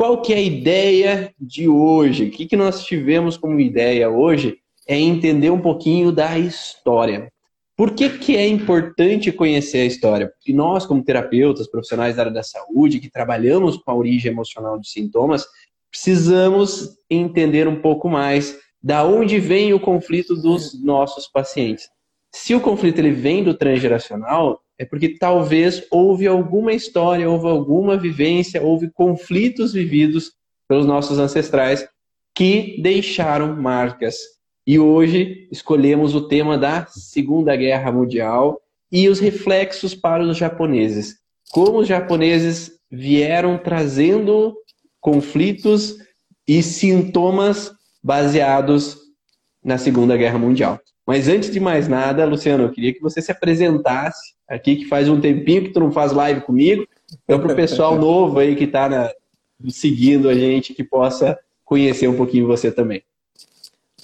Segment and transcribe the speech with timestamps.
[0.00, 2.24] qual que é a ideia de hoje?
[2.24, 4.56] O que, que nós tivemos como ideia hoje
[4.88, 7.30] é entender um pouquinho da história.
[7.76, 10.28] Por que, que é importante conhecer a história?
[10.28, 14.78] Porque nós, como terapeutas, profissionais da área da saúde, que trabalhamos com a origem emocional
[14.78, 15.44] dos sintomas,
[15.90, 21.90] precisamos entender um pouco mais da onde vem o conflito dos nossos pacientes.
[22.32, 27.98] Se o conflito ele vem do transgeracional, é porque talvez houve alguma história, houve alguma
[27.98, 30.32] vivência, houve conflitos vividos
[30.66, 31.86] pelos nossos ancestrais
[32.34, 34.16] que deixaram marcas.
[34.66, 38.58] E hoje escolhemos o tema da Segunda Guerra Mundial
[38.90, 41.16] e os reflexos para os japoneses.
[41.50, 44.56] Como os japoneses vieram trazendo
[44.98, 45.96] conflitos
[46.48, 47.70] e sintomas
[48.02, 48.96] baseados
[49.62, 50.80] na Segunda Guerra Mundial.
[51.10, 55.08] Mas antes de mais nada, Luciano, eu queria que você se apresentasse aqui, que faz
[55.08, 56.86] um tempinho que tu não faz live comigo.
[57.24, 59.12] Então, para o pessoal novo aí que está
[59.70, 63.02] seguindo a gente, que possa conhecer um pouquinho você também.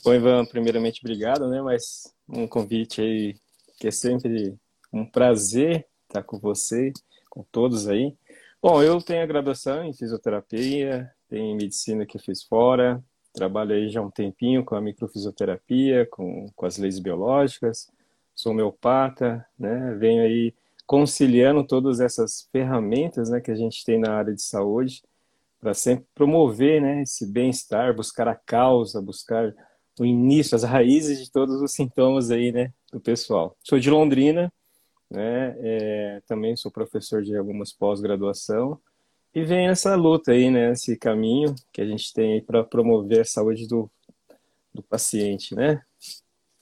[0.02, 1.62] Bom, Ivan, primeiramente, obrigado, né?
[1.62, 3.36] Mas um convite aí
[3.78, 4.56] que é sempre
[4.92, 6.92] um prazer estar com você,
[7.30, 8.16] com todos aí.
[8.60, 13.00] Bom, eu tenho a graduação em fisioterapia, tenho medicina que eu fiz fora,
[13.36, 17.92] trabalho aí já há um tempinho com a microfisioterapia, com, com as leis biológicas,
[18.34, 19.94] sou homeopata, né?
[19.98, 20.54] Venho aí
[20.86, 25.02] conciliando todas essas ferramentas né, que a gente tem na área de saúde
[25.60, 29.52] para sempre promover né, esse bem-estar, buscar a causa, buscar
[29.98, 33.56] o início, as raízes de todos os sintomas aí, né, do pessoal.
[33.62, 34.52] Sou de Londrina,
[35.10, 38.80] né, é, também sou professor de algumas pós-graduação
[39.36, 43.24] e vem essa luta aí, né, esse caminho que a gente tem para promover a
[43.24, 43.90] saúde do,
[44.72, 45.82] do paciente, né?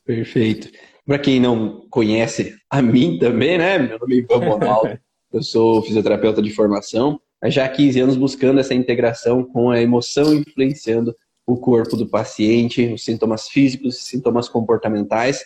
[0.04, 0.76] Perfeito.
[1.06, 3.78] Para quem não conhece a mim também, né?
[3.78, 4.98] Meu nome é Ivan Ronaldo,
[5.32, 10.34] eu sou fisioterapeuta de formação, já há 15 anos buscando essa integração com a emoção
[10.34, 11.14] influenciando
[11.46, 15.44] o corpo do paciente, os sintomas físicos, os sintomas comportamentais.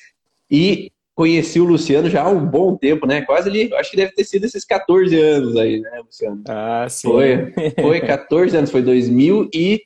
[0.51, 3.23] E conheci o Luciano já há um bom tempo, né?
[3.23, 6.45] Quase ali, acho que deve ter sido esses 14 anos aí, né, Luciano?
[6.47, 7.09] Ah, sim.
[7.09, 9.83] Foi, foi 14 anos, foi 2000 e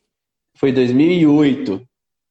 [0.54, 1.81] foi 2008.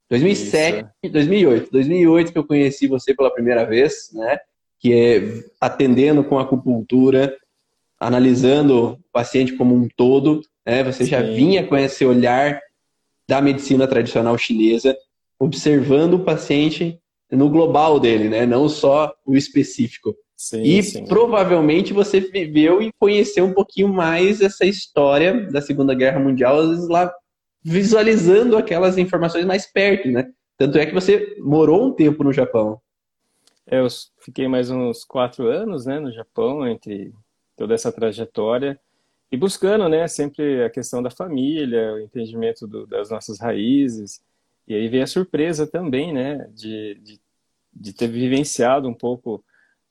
[0.08, 1.14] 2007, Isso.
[1.14, 1.72] 2008.
[1.72, 4.38] 2008 que eu conheci você pela primeira vez, né?
[4.80, 7.36] Que é atendendo com acupuntura,
[8.00, 10.84] analisando o paciente como um todo, né?
[10.84, 11.34] Você já Sim.
[11.34, 12.62] vinha com esse olhar
[13.28, 14.96] da medicina tradicional chinesa,
[15.40, 18.46] observando o paciente no global dele, né?
[18.46, 20.16] Não só o específico.
[20.36, 21.06] Sim, e sim.
[21.06, 26.70] provavelmente você viveu e conheceu um pouquinho mais essa história da Segunda Guerra Mundial, às
[26.70, 27.14] vezes lá
[27.64, 30.32] visualizando aquelas informações mais perto, né?
[30.58, 32.82] Tanto é que você morou um tempo no Japão.
[33.68, 33.88] É, eu
[34.20, 37.14] fiquei mais uns quatro anos, né, no Japão, entre
[37.56, 38.80] toda essa trajetória
[39.32, 44.22] e buscando, né, sempre a questão da família, o entendimento do, das nossas raízes.
[44.68, 47.22] E aí veio a surpresa também, né, de, de,
[47.74, 49.44] de ter vivenciado um pouco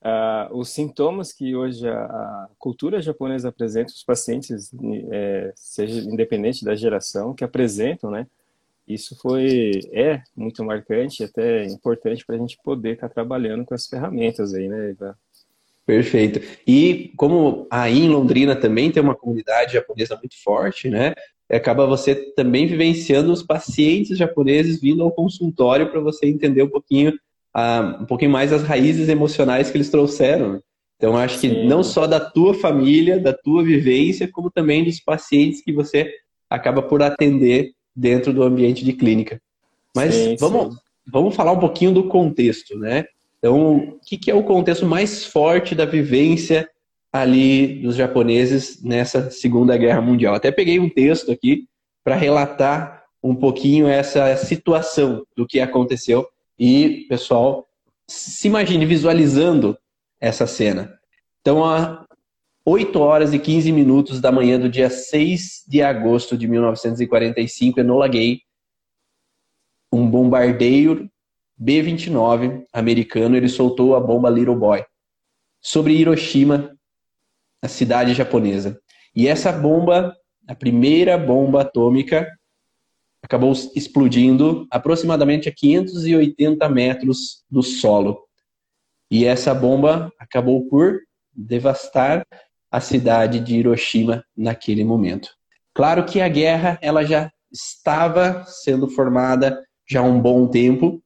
[0.03, 4.73] uh, os sintomas que hoje a, a, cultura japonesa apresenta, os pacientes,
[5.11, 8.27] é, seja independente da geração, que apresentam, né?
[8.89, 13.73] Isso foi, é muito marcante, até importante para a gente poder estar tá trabalhando com
[13.73, 15.15] as ferramentas aí, né, Ivan?
[15.87, 16.41] Perfeito.
[16.67, 21.15] E como aí em Londrina também tem uma comunidade japonesa muito forte, né?
[21.51, 27.13] Acaba você também vivenciando os pacientes japoneses vindo ao consultório para você entender um pouquinho
[28.01, 30.53] um pouquinho mais as raízes emocionais que eles trouxeram.
[30.53, 30.61] Né?
[30.97, 31.49] Então, acho Sim.
[31.49, 36.13] que não só da tua família, da tua vivência, como também dos pacientes que você
[36.49, 39.41] acaba por atender dentro do ambiente de clínica.
[39.95, 40.81] Mas sim, vamos, sim.
[41.11, 43.05] vamos falar um pouquinho do contexto, né?
[43.39, 46.69] Então, o que, que é o contexto mais forte da vivência
[47.13, 50.35] ali dos japoneses nessa Segunda Guerra Mundial?
[50.35, 51.67] Até peguei um texto aqui
[52.05, 56.27] para relatar um pouquinho essa situação do que aconteceu
[56.59, 57.67] e, pessoal,
[58.07, 59.77] se imagine visualizando
[60.21, 60.99] essa cena.
[61.41, 62.07] Então, a
[62.65, 68.07] 8 horas e 15 minutos da manhã do dia 6 de agosto de 1945, Enola
[68.09, 68.41] Gay,
[69.93, 71.11] um bombardeio
[71.57, 74.85] B-29 americano, ele soltou a bomba Little Boy
[75.61, 76.75] sobre Hiroshima,
[77.63, 78.81] a cidade japonesa.
[79.15, 80.15] E essa bomba,
[80.47, 82.27] a primeira bomba atômica,
[83.23, 88.19] acabou explodindo aproximadamente a 580 metros do solo.
[89.11, 91.01] E essa bomba acabou por
[91.33, 92.25] devastar
[92.71, 95.31] a cidade de Hiroshima naquele momento.
[95.75, 101.03] Claro que a guerra ela já estava sendo formada já há um bom tempo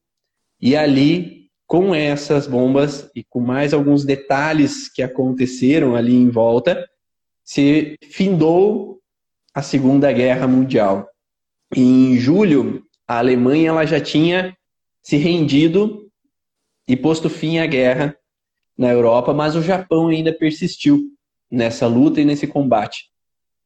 [0.61, 6.89] e ali com essas bombas e com mais alguns detalhes que aconteceram ali em volta
[7.43, 9.01] se findou
[9.53, 11.09] a Segunda Guerra Mundial.
[11.75, 14.57] Em julho, a Alemanha ela já tinha
[15.03, 16.11] se rendido
[16.89, 18.17] e posto fim à guerra
[18.77, 21.11] na Europa, mas o Japão ainda persistiu
[21.51, 23.11] nessa luta e nesse combate.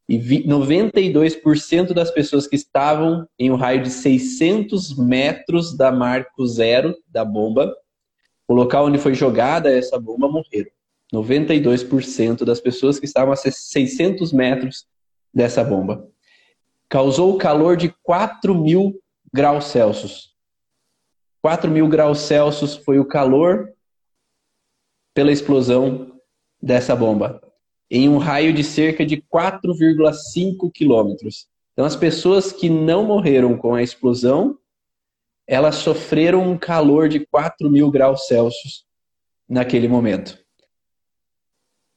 [0.09, 6.97] E 92% das pessoas que estavam em um raio de 600 metros da marco zero
[7.09, 7.75] da bomba,
[8.49, 10.71] o local onde foi jogada essa bomba, morreram.
[11.13, 14.87] 92% das pessoas que estavam a 600 metros
[15.33, 16.09] dessa bomba.
[16.89, 19.01] Causou calor de 4 mil
[19.33, 20.35] graus Celsius.
[21.43, 23.73] 4 mil graus Celsius foi o calor
[25.15, 26.19] pela explosão
[26.61, 27.41] dessa bomba
[27.91, 31.47] em um raio de cerca de 4,5 quilômetros.
[31.73, 34.58] Então, as pessoas que não morreram com a explosão,
[35.49, 38.85] elas sofreram um calor de 4 mil graus Celsius
[39.49, 40.39] naquele momento.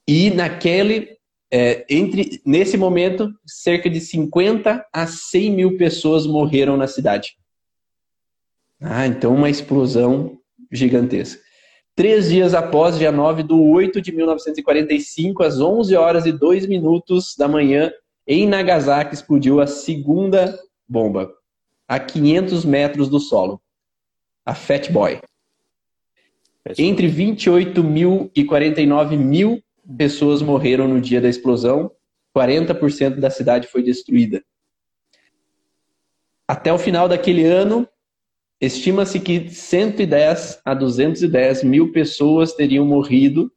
[0.08, 1.18] E naquele,
[1.52, 7.36] é, entre, nesse momento, cerca de 50 a 100 mil pessoas morreram na cidade.
[8.80, 10.38] Ah, então uma explosão
[10.72, 11.40] gigantesca.
[11.94, 17.36] Três dias após, dia 9 de 8 de 1945, às 11 horas e 2 minutos
[17.36, 17.92] da manhã,
[18.26, 20.58] em Nagasaki explodiu a segunda
[20.88, 21.30] bomba,
[21.92, 23.60] a 500 metros do solo,
[24.46, 25.20] a Fat Boy.
[26.78, 29.62] Entre 28 mil e 49 mil
[29.98, 31.90] pessoas morreram no dia da explosão,
[32.34, 34.42] 40% da cidade foi destruída.
[36.48, 37.86] Até o final daquele ano,
[38.58, 43.52] Estima-se que 110 a 210 mil pessoas teriam morrido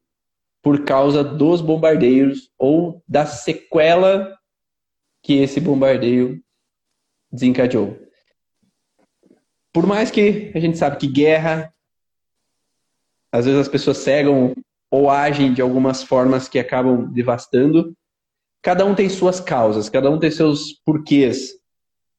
[0.63, 4.35] por causa dos bombardeios ou da sequela
[5.21, 6.41] que esse bombardeio
[7.31, 8.04] desencadeou.
[9.75, 11.69] Por mais que a gente sabe que guerra,
[13.29, 14.55] às vezes as pessoas cegam
[14.89, 17.93] ou agem de algumas formas que acabam devastando,
[18.61, 21.55] cada um tem suas causas, cada um tem seus porquês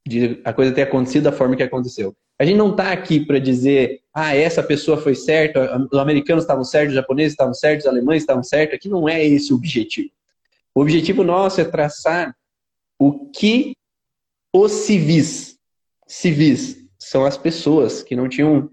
[0.07, 2.15] de a coisa ter acontecido da forma que aconteceu.
[2.39, 6.63] A gente não está aqui para dizer, ah, essa pessoa foi certa, os americanos estavam
[6.63, 8.75] certos, os japoneses estavam certos, os alemães estavam certos.
[8.75, 10.11] Aqui não é esse o objetivo.
[10.75, 12.37] O objetivo nosso é traçar
[12.99, 13.75] o que
[14.53, 15.59] os civis,
[16.07, 18.69] civis, são as pessoas que não tinham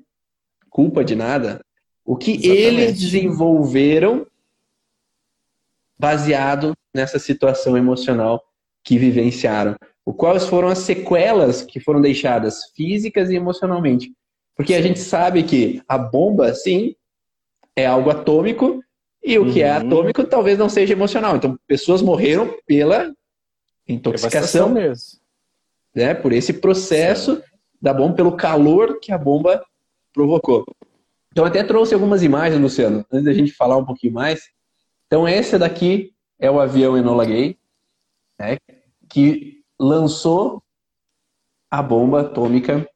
[0.68, 1.64] culpa de nada,
[2.04, 2.62] o que Exatamente.
[2.62, 4.26] eles desenvolveram
[6.00, 8.44] baseado nessa situação emocional
[8.84, 14.12] que vivenciaram o quais foram as sequelas que foram deixadas físicas e emocionalmente.
[14.56, 16.96] Porque a gente sabe que a bomba, sim,
[17.76, 18.84] é algo atômico,
[19.24, 19.54] e o uhum.
[19.54, 19.88] que é uhum.
[19.88, 21.36] atômico talvez não seja emocional.
[21.36, 23.14] Então, pessoas morreram pela
[23.88, 25.22] intoxicação mesmo.
[25.96, 27.53] Né, por esse processo sim.
[27.84, 29.62] Da bomba, pelo calor que a bomba
[30.14, 30.66] provocou.
[31.34, 34.50] Então, até trouxe algumas imagens, Luciano, antes da gente falar um pouquinho mais.
[35.06, 37.58] Então, esse daqui é o avião Enola Gay,
[38.40, 38.58] né,
[39.10, 40.64] que lançou
[41.70, 42.88] a bomba atômica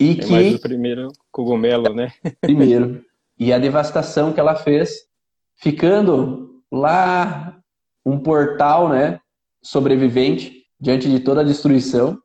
[0.00, 2.12] e é que mais o primeiro cogumelo, né?
[2.40, 3.04] primeiro.
[3.38, 5.06] E a devastação que ela fez,
[5.54, 7.56] ficando lá
[8.04, 9.20] um portal, né,
[9.62, 12.20] sobrevivente diante de toda a destruição.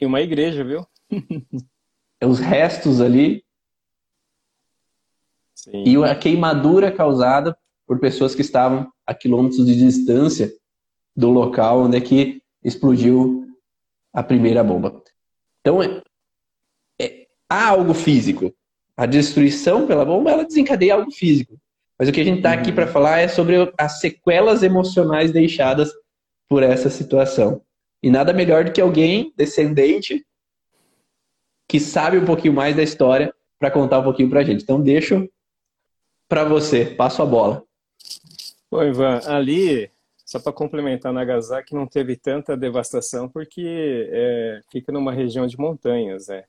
[0.00, 0.86] E uma igreja, viu?
[2.24, 3.44] Os restos ali.
[5.54, 5.84] Sim.
[5.84, 7.56] E a queimadura causada
[7.86, 10.52] por pessoas que estavam a quilômetros de distância
[11.16, 13.46] do local onde é que explodiu
[14.12, 15.02] a primeira bomba.
[15.60, 16.02] Então, é,
[17.00, 18.54] é, há algo físico.
[18.96, 21.58] A destruição pela bomba, ela desencadeia algo físico.
[21.98, 22.92] Mas o que a gente está aqui para uhum.
[22.92, 25.90] falar é sobre as sequelas emocionais deixadas
[26.48, 27.62] por essa situação.
[28.02, 30.24] E nada melhor do que alguém descendente
[31.66, 34.62] que sabe um pouquinho mais da história para contar um pouquinho para a gente.
[34.62, 35.28] Então, deixo
[36.28, 37.64] para você, passo a bola.
[38.70, 39.90] Bom, Ivan, ali
[40.28, 46.28] só para complementar, Nagasaki não teve tanta devastação porque é, fica numa região de montanhas.
[46.28, 46.44] É.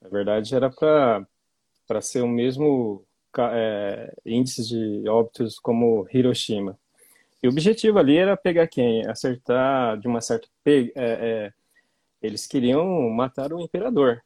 [0.00, 3.04] Na verdade, era para ser o mesmo
[3.38, 6.78] é, índice de óbitos como Hiroshima.
[7.42, 9.06] E o objetivo ali era pegar quem?
[9.06, 10.46] Acertar de uma certa.
[10.64, 11.52] É, é,
[12.22, 14.22] eles queriam matar o imperador.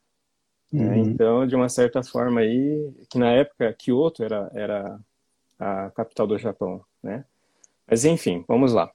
[0.71, 0.97] Né?
[0.97, 1.05] Uhum.
[1.05, 5.01] Então, de uma certa forma aí, que na época Kyoto era, era
[5.59, 7.25] a capital do Japão, né?
[7.87, 8.91] Mas enfim, vamos lá.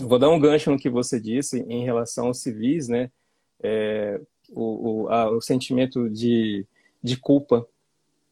[0.00, 3.10] Vou dar um gancho no que você disse em relação aos civis, né?
[3.62, 4.20] É,
[4.50, 6.66] o, o, a, o sentimento de,
[7.02, 7.66] de culpa,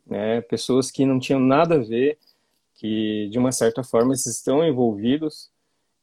[0.07, 0.41] né?
[0.43, 2.19] Pessoas que não tinham nada a ver,
[2.83, 5.49] que de uma certa forma estão envolvidos.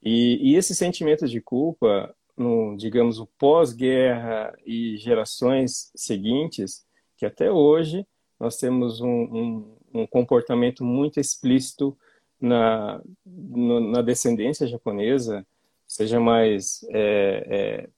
[0.01, 6.86] E, e esse sentimento de culpa, no, digamos, o pós-guerra e gerações seguintes,
[7.17, 8.07] que até hoje
[8.39, 11.98] nós temos um, um, um comportamento muito explícito
[12.39, 15.45] na, no, na descendência japonesa
[15.86, 17.89] seja mais é, é,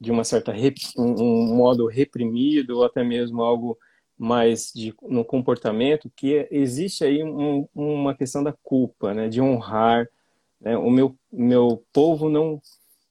[0.00, 0.52] de uma certa
[0.96, 3.78] um, um, modo reprimido ou até mesmo algo
[4.18, 10.08] mais de, no comportamento, que existe aí um, uma questão da culpa, né, de honrar.
[10.60, 12.60] Né, o meu, meu povo não,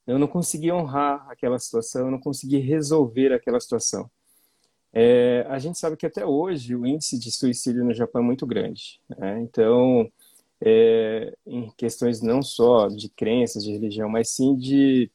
[0.07, 4.09] eu não consegui honrar aquela situação, eu não consegui resolver aquela situação.
[4.91, 8.45] É, a gente sabe que até hoje o índice de suicídio no Japão é muito
[8.45, 9.01] grande.
[9.09, 9.41] Né?
[9.41, 10.09] Então,
[10.62, 15.12] é, em questões não só de crenças, de religião, mas sim de,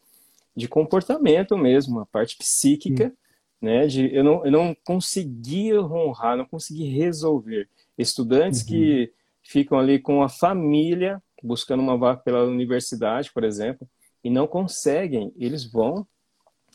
[0.54, 3.12] de comportamento mesmo, a parte psíquica,
[3.60, 3.86] né?
[3.86, 7.68] De, eu, não, eu não conseguia honrar, não consegui resolver.
[7.98, 8.66] Estudantes uhum.
[8.68, 9.12] que
[9.42, 13.88] ficam ali com a família, buscando uma vaga pela universidade, por exemplo,
[14.22, 16.06] e não conseguem, eles vão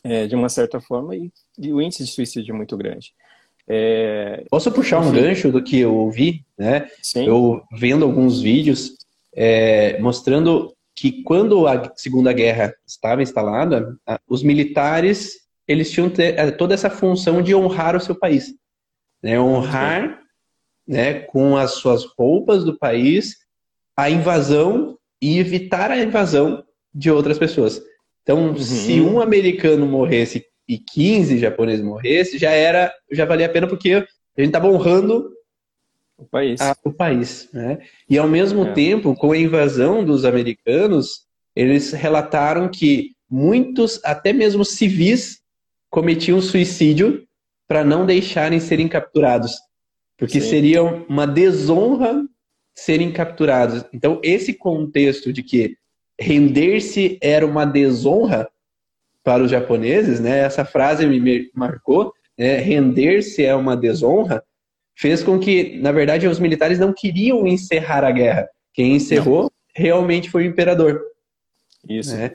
[0.04, 3.12] é, de uma certa forma, e, e, o índice de suicídio é muito grande.
[3.68, 4.44] É...
[4.48, 6.88] Posso puxar um gancho do que eu ouvi, né?
[7.02, 7.26] Sim.
[7.26, 8.96] Eu vendo alguns vídeos
[9.34, 13.96] é, mostrando que quando a Segunda Guerra estava instalada,
[14.28, 18.54] os militares eles tinham é, toda essa função de honrar o seu país,
[19.22, 19.40] né?
[19.40, 20.20] Honrar,
[20.86, 23.36] né, com as suas roupas do país,
[23.96, 27.82] a invasão e evitar a invasão de outras pessoas.
[28.22, 28.58] Então, uhum.
[28.58, 33.92] se um americano morresse e 15 japoneses morressem, já era, já valia a pena porque
[33.92, 34.00] a
[34.40, 35.30] gente estava honrando
[36.18, 36.60] o país.
[36.60, 37.78] A, o país né?
[38.08, 38.72] E ao mesmo é.
[38.72, 45.40] tempo, com a invasão dos americanos, eles relataram que muitos, até mesmo civis,
[45.96, 47.26] cometiam suicídio
[47.66, 49.56] para não deixarem serem capturados.
[50.18, 50.50] Porque Sim.
[50.50, 52.22] seria uma desonra
[52.74, 53.82] serem capturados.
[53.94, 55.74] Então, esse contexto de que
[56.20, 58.46] render-se era uma desonra
[59.24, 60.40] para os japoneses, né?
[60.40, 62.58] Essa frase me marcou, né?
[62.58, 64.44] render-se é uma desonra,
[64.94, 68.46] fez com que, na verdade, os militares não queriam encerrar a guerra.
[68.74, 71.00] Quem encerrou realmente foi o imperador.
[71.88, 72.14] Isso.
[72.14, 72.34] Né?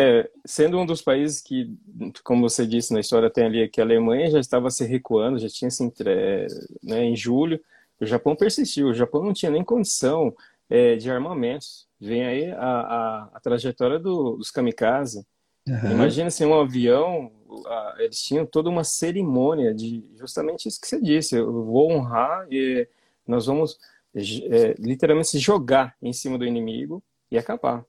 [0.00, 1.76] É, sendo um dos países que,
[2.22, 5.48] como você disse na história, tem ali que a Alemanha já estava se recuando, já
[5.48, 6.46] tinha se entre,
[6.80, 7.60] né, em julho,
[8.00, 10.32] o Japão persistiu, o Japão não tinha nem condição
[10.70, 11.88] é, de armamentos.
[12.00, 15.26] Vem aí a, a, a trajetória do, dos kamikaze.
[15.66, 15.90] Uhum.
[15.90, 17.32] Imagina assim, um avião,
[17.66, 21.34] a, eles tinham toda uma cerimônia de justamente isso que você disse.
[21.34, 22.88] Eu vou honrar e
[23.26, 23.76] nós vamos
[24.14, 27.02] é, literalmente se jogar em cima do inimigo
[27.32, 27.84] e acabar.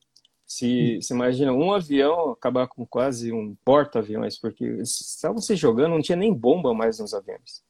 [0.50, 5.92] Se, se imagina um avião acabar com quase um porta-aviões, porque eles estavam se jogando,
[5.92, 7.62] não tinha nem bomba mais nos aviões.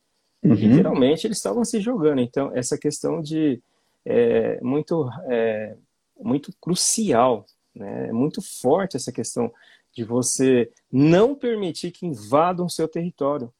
[0.41, 0.53] Uhum.
[0.53, 2.21] Literalmente eles estavam se jogando.
[2.21, 3.61] Então, essa questão de
[4.05, 5.75] é muito, é,
[6.17, 7.45] muito crucial,
[7.75, 8.07] né?
[8.07, 9.51] é muito forte essa questão
[9.93, 13.53] de você não permitir que invadam o seu território.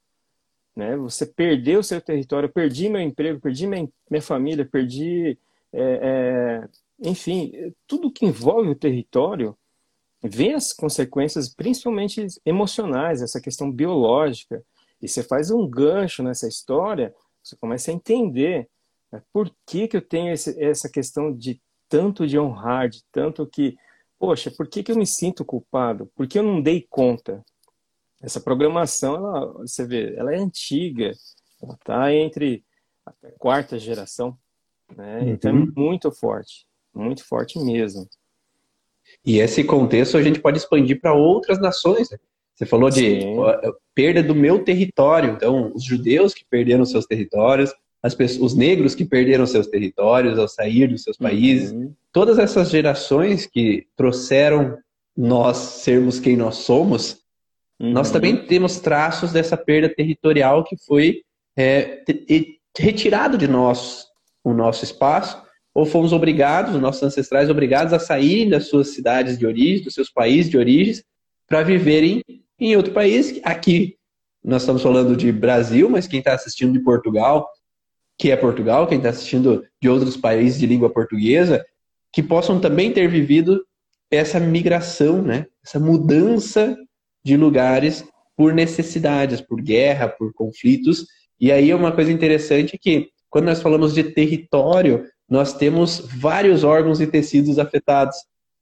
[0.73, 0.95] Né?
[0.95, 5.37] Você perdeu o seu território, perdi meu emprego, perdi minha, minha família, perdi,
[5.73, 5.81] é,
[6.63, 6.69] é,
[7.01, 9.57] enfim, tudo que envolve o território,
[10.21, 14.63] vem as consequências, principalmente emocionais, essa questão biológica.
[15.01, 18.69] E você faz um gancho nessa história, você começa a entender
[19.11, 19.21] né?
[19.33, 23.75] Por que, que eu tenho esse, essa questão de tanto de honrar, de tanto que,
[24.17, 26.11] poxa, por que, que eu me sinto culpado?
[26.15, 27.43] Por que eu não dei conta?
[28.21, 31.11] Essa programação, ela, você vê, ela é antiga,
[31.61, 32.63] ela está entre
[33.05, 34.37] a quarta geração,
[34.95, 35.21] né?
[35.21, 35.29] Uhum.
[35.29, 38.07] Então é muito forte, muito forte mesmo.
[39.25, 42.09] E esse contexto a gente pode expandir para outras nações.
[42.09, 42.17] Né?
[42.55, 43.21] Você falou de
[43.95, 47.73] perda do meu território, então os judeus que perderam seus territórios,
[48.17, 51.93] pessoas, os negros que perderam seus territórios ao sair dos seus países, uhum.
[52.11, 54.77] todas essas gerações que trouxeram
[55.15, 57.21] nós sermos quem nós somos,
[57.79, 57.91] uhum.
[57.91, 61.21] nós também temos traços dessa perda territorial que foi
[61.57, 62.03] é,
[62.77, 64.05] retirado de nós
[64.43, 65.41] o nosso espaço,
[65.73, 69.93] ou fomos obrigados, os nossos ancestrais obrigados a saírem das suas cidades de origem, dos
[69.93, 71.03] seus países de origem,
[71.47, 72.23] para viverem
[72.59, 73.39] em outro país.
[73.43, 73.95] Aqui
[74.43, 77.47] nós estamos falando de Brasil, mas quem está assistindo de Portugal,
[78.17, 81.65] que é Portugal, quem está assistindo de outros países de língua portuguesa,
[82.11, 83.63] que possam também ter vivido
[84.11, 85.45] essa migração, né?
[85.63, 86.75] essa mudança
[87.23, 88.03] de lugares
[88.35, 91.05] por necessidades, por guerra, por conflitos.
[91.39, 96.63] E aí é uma coisa interessante que, quando nós falamos de território, nós temos vários
[96.63, 98.15] órgãos e tecidos afetados.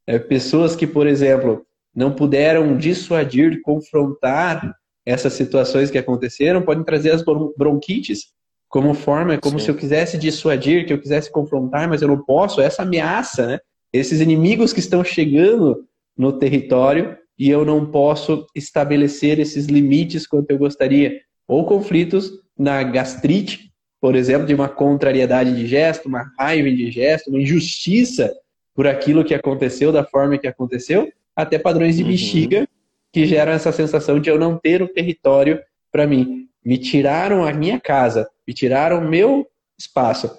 [0.05, 7.11] É, pessoas que, por exemplo, não puderam dissuadir, confrontar essas situações que aconteceram, podem trazer
[7.11, 7.23] as
[7.57, 8.27] bronquites,
[8.67, 9.65] como forma, é como Sim.
[9.65, 13.59] se eu quisesse dissuadir, que eu quisesse confrontar, mas eu não posso, essa ameaça, né?
[13.93, 15.85] Esses inimigos que estão chegando
[16.17, 21.21] no território e eu não posso estabelecer esses limites quanto eu gostaria.
[21.47, 27.29] Ou conflitos na gastrite, por exemplo, de uma contrariedade de gesto, uma raiva de gesto,
[27.29, 28.33] uma injustiça
[28.73, 32.09] por aquilo que aconteceu da forma que aconteceu, até padrões de uhum.
[32.09, 32.67] bexiga
[33.11, 35.59] que geram essa sensação de eu não ter o território
[35.91, 36.47] para mim.
[36.63, 40.29] Me tiraram a minha casa, me tiraram o meu espaço.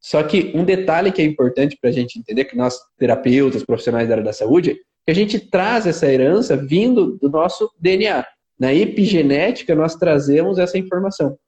[0.00, 4.08] Só que um detalhe que é importante para a gente entender, que nós, terapeutas, profissionais
[4.08, 8.24] da área da saúde, que a gente traz essa herança vindo do nosso DNA.
[8.58, 11.38] Na epigenética, nós trazemos essa informação.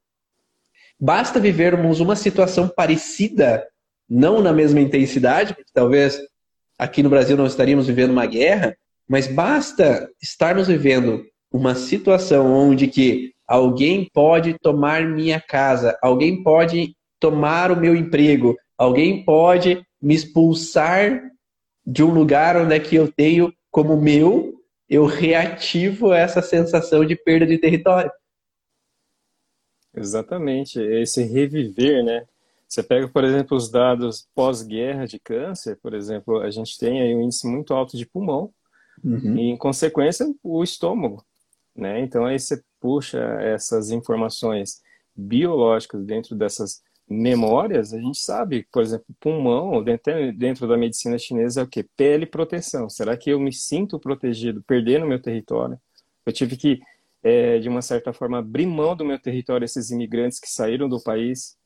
[1.01, 3.67] Basta vivermos uma situação parecida,
[4.09, 6.19] não na mesma intensidade, porque talvez
[6.79, 8.77] aqui no Brasil não estaríamos vivendo uma guerra,
[9.09, 16.95] mas basta estarmos vivendo uma situação onde que alguém pode tomar minha casa, alguém pode
[17.19, 21.23] tomar o meu emprego, alguém pode me expulsar
[21.87, 24.55] de um lugar onde é que eu tenho como meu,
[24.89, 28.11] eu reativo essa sensação de perda de território.
[29.95, 32.27] Exatamente, esse reviver, né?
[32.69, 37.15] Você pega, por exemplo, os dados pós-guerra de câncer, por exemplo, a gente tem aí
[37.15, 38.53] um índice muito alto de pulmão
[39.03, 39.37] uhum.
[39.37, 41.25] e, em consequência, o estômago,
[41.75, 42.01] né?
[42.01, 44.83] Então aí você puxa essas informações
[45.17, 51.63] biológicas dentro dessas memórias, a gente sabe, por exemplo, pulmão, dentro, dentro da medicina chinesa
[51.63, 51.83] é o que?
[51.83, 52.89] Pele proteção.
[52.91, 55.81] Será que eu me sinto protegido, perdendo meu território?
[56.27, 56.81] Eu tive que
[57.23, 61.01] é, de uma certa forma, abrir mão do meu território esses imigrantes que saíram do
[61.01, 61.57] país.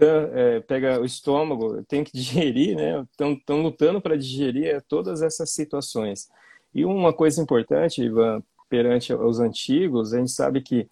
[0.00, 3.04] É, pega o estômago, tem que digerir, né?
[3.10, 6.28] Estão lutando para digerir é, todas essas situações.
[6.74, 10.88] E uma coisa importante, Ivan, perante os antigos, a gente sabe que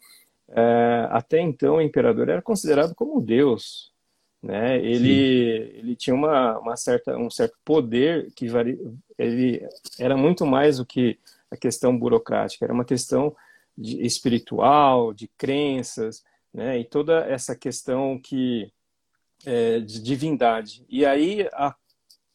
[0.51, 3.93] é, até então o imperador era considerado como Deus,
[4.43, 4.79] né?
[4.79, 8.79] Ele ele tinha uma, uma certa um certo poder que varia,
[9.19, 9.67] ele
[9.99, 11.19] era muito mais do que
[11.51, 13.35] a questão burocrática, era uma questão
[13.79, 16.79] de, espiritual, de crenças, né?
[16.81, 18.73] E toda essa questão que
[19.47, 20.85] é, de divindade.
[20.89, 21.75] E aí a,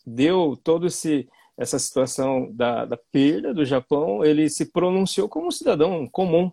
[0.06, 5.52] deu todo esse essa situação da, da perda do Japão, ele se pronunciou como um
[5.52, 6.52] cidadão comum.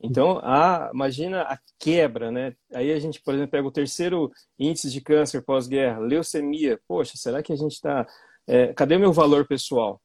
[0.00, 2.54] Então, a, imagina a quebra, né?
[2.72, 6.78] Aí a gente, por exemplo, pega o terceiro índice de câncer pós-guerra, leucemia.
[6.86, 8.06] Poxa, será que a gente está...
[8.46, 10.00] É, cadê o meu valor pessoal?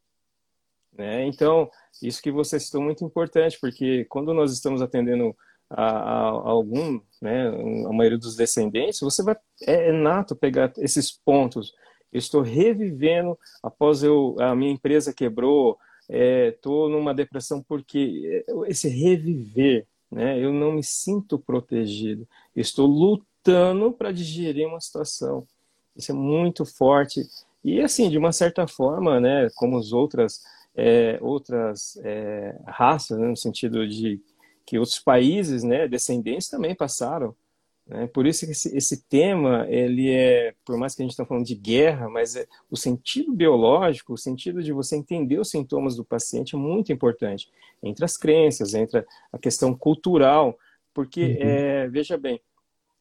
[0.94, 1.26] Né?
[1.26, 1.70] Então,
[2.02, 5.36] isso que você citou é muito importante, porque quando nós estamos atendendo
[5.70, 7.48] a, a, a algum, né,
[7.88, 9.36] a maioria dos descendentes, você vai,
[9.68, 11.74] é, é nato pegar esses pontos.
[12.12, 15.78] Eu estou revivendo após eu, a minha empresa quebrou,
[16.10, 22.88] estou é, numa depressão porque é, esse reviver, né, eu não me sinto protegido, estou
[22.88, 25.48] lutando para digerir uma situação.
[25.96, 27.22] Isso é muito forte.
[27.64, 30.42] E assim, de uma certa forma, né, como as outras
[30.76, 34.22] é, outras é, raças, né, no sentido de
[34.66, 37.36] que outros países, né, descendentes também passaram.
[37.88, 38.08] Né?
[38.08, 41.46] Por isso que esse, esse, tema, ele é, por mais que a gente está falando
[41.46, 46.06] de guerra, mas é, o sentido biológico, o sentido de você entender os sintomas do
[46.06, 47.50] paciente é muito importante.
[47.82, 49.04] Entre as crenças, entre
[49.34, 50.58] a questão cultural,
[50.94, 51.38] porque, uhum.
[51.40, 52.40] é, veja bem,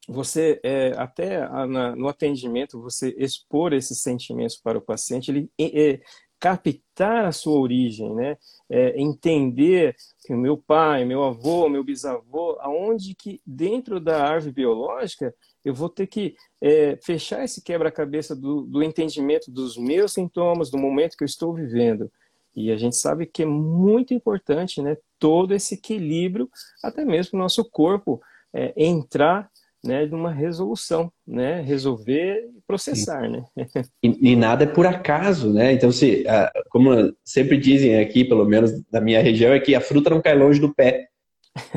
[0.09, 5.50] você é, até a, na, no atendimento você expor esses sentimentos para o paciente ele
[5.61, 6.00] é,
[6.38, 8.37] captar a sua origem, né?
[8.70, 14.53] É, entender que o meu pai, meu avô, meu bisavô, aonde que dentro da árvore
[14.53, 20.70] biológica eu vou ter que é, fechar esse quebra-cabeça do, do entendimento dos meus sintomas,
[20.70, 22.11] do momento que eu estou vivendo.
[22.55, 24.96] E a gente sabe que é muito importante, né?
[25.18, 26.48] Todo esse equilíbrio,
[26.83, 28.20] até mesmo o nosso corpo
[28.53, 29.51] é, entrar
[29.84, 33.44] né, de uma resolução, né, resolver e processar, né.
[34.02, 35.72] E, e, nada é por acaso, né?
[35.72, 36.24] Então, se,
[36.70, 36.90] como
[37.24, 40.60] sempre dizem aqui, pelo menos na minha região, é que a fruta não cai longe
[40.60, 41.08] do pé.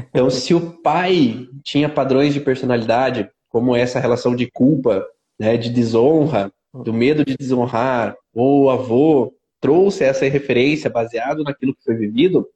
[0.09, 5.05] Então, se o pai tinha padrões de personalidade, como essa relação de culpa,
[5.39, 11.75] né, de desonra, do medo de desonrar, ou o avô trouxe essa referência baseado naquilo
[11.75, 12.47] que foi vivido,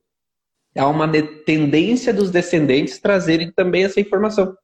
[0.76, 1.10] há uma
[1.46, 4.56] tendência dos descendentes trazerem também essa informação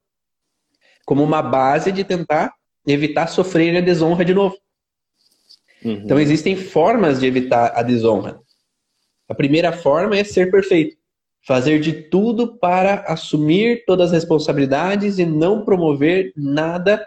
[1.04, 2.52] como uma base de tentar
[2.86, 4.56] evitar sofrer a desonra de novo.
[5.84, 5.92] Uhum.
[6.04, 8.40] Então existem formas de evitar a desonra.
[9.28, 10.96] A primeira forma é ser perfeito.
[11.44, 17.04] Fazer de tudo para assumir todas as responsabilidades e não promover nada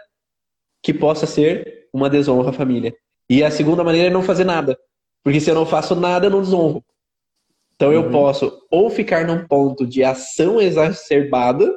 [0.82, 2.94] que possa ser uma desonra à família.
[3.28, 4.78] E a segunda maneira é não fazer nada.
[5.22, 6.84] Porque se eu não faço nada, eu não desonro.
[7.74, 7.94] Então uhum.
[7.94, 11.70] eu posso ou ficar num ponto de ação exacerbada,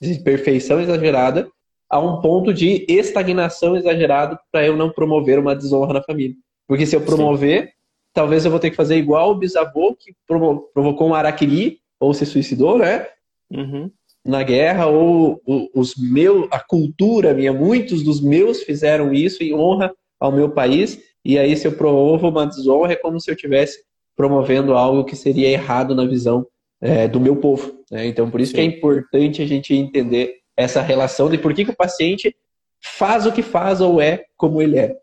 [0.00, 1.48] de perfeição exagerada
[1.88, 6.36] a um ponto de estagnação exagerada para eu não promover uma desonra na família.
[6.68, 7.72] Porque se eu promover, Sim.
[8.14, 10.14] talvez eu vou ter que fazer igual o bisavô que
[10.72, 13.06] provocou um araquiri ou se suicidou, né?
[13.50, 13.90] Uhum.
[14.24, 15.40] Na guerra, ou
[15.74, 21.02] os meus, a cultura minha, muitos dos meus fizeram isso em honra ao meu país,
[21.24, 23.82] e aí se eu promovo uma desonra é como se eu tivesse
[24.14, 26.46] promovendo algo que seria errado na visão
[26.80, 27.84] é, do meu povo.
[27.90, 28.06] Né?
[28.06, 28.56] Então, por isso Sim.
[28.56, 32.36] que é importante a gente entender essa relação de por que, que o paciente
[32.80, 34.96] faz o que faz ou é como ele é.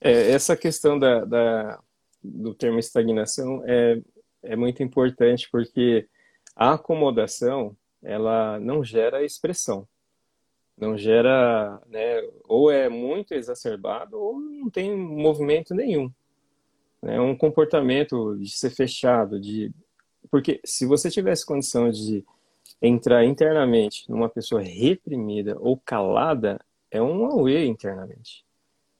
[0.00, 1.80] é essa questão da, da,
[2.22, 4.00] do termo estagnação é,
[4.42, 6.06] é muito importante porque
[6.54, 9.86] a acomodação ela não gera expressão
[10.76, 16.10] não gera, né, ou é muito exacerbado ou não tem movimento nenhum.
[17.02, 19.72] É um comportamento de ser fechado, de
[20.32, 22.24] porque se você tivesse condição de
[22.80, 26.58] entrar internamente numa pessoa reprimida ou calada,
[26.90, 28.42] é um auê internamente.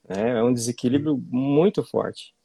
[0.07, 0.37] Né?
[0.37, 2.35] É um desequilíbrio muito forte.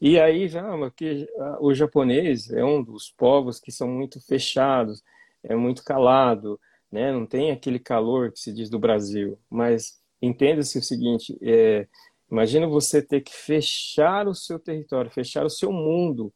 [0.00, 0.62] E aí já,
[0.92, 5.02] que o japonês é um dos povos que são muito fechados,
[5.42, 6.58] é muito calado,
[6.90, 7.12] né?
[7.12, 11.86] Não tem aquele calor que se diz do Brasil, mas entenda-se o seguinte: é,
[12.30, 16.32] imagina você ter que fechar o seu território, fechar o seu mundo,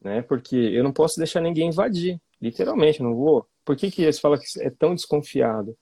[0.00, 0.22] né?
[0.22, 3.46] Porque eu não posso deixar ninguém invadir, literalmente, não vou.
[3.64, 5.76] Por que que eles falam que é tão desconfiado?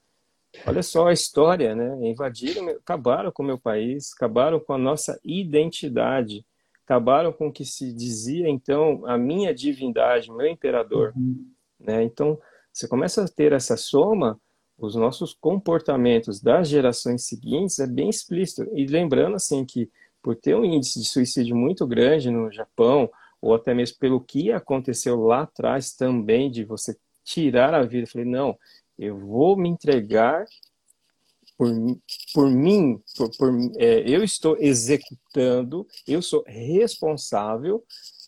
[0.66, 2.09] Olha só a história, né?
[2.09, 6.46] Invadiram, acabaram com o meu país, acabaram com a nossa identidade,
[6.85, 11.46] acabaram com o que se dizia então a minha divindade, meu imperador, uhum.
[11.79, 12.02] né?
[12.02, 12.38] Então
[12.72, 14.40] você começa a ter essa soma,
[14.79, 18.68] os nossos comportamentos das gerações seguintes é bem explícito.
[18.74, 19.90] E lembrando assim que
[20.22, 23.09] por ter um índice de suicídio muito grande no Japão,
[23.40, 28.11] ou até mesmo pelo que aconteceu lá atrás também de você tirar a vida, eu
[28.11, 28.59] falei, não,
[28.99, 30.44] eu vou me entregar
[31.57, 31.68] por,
[32.35, 37.85] por mim, por, por é, eu estou executando, eu sou responsável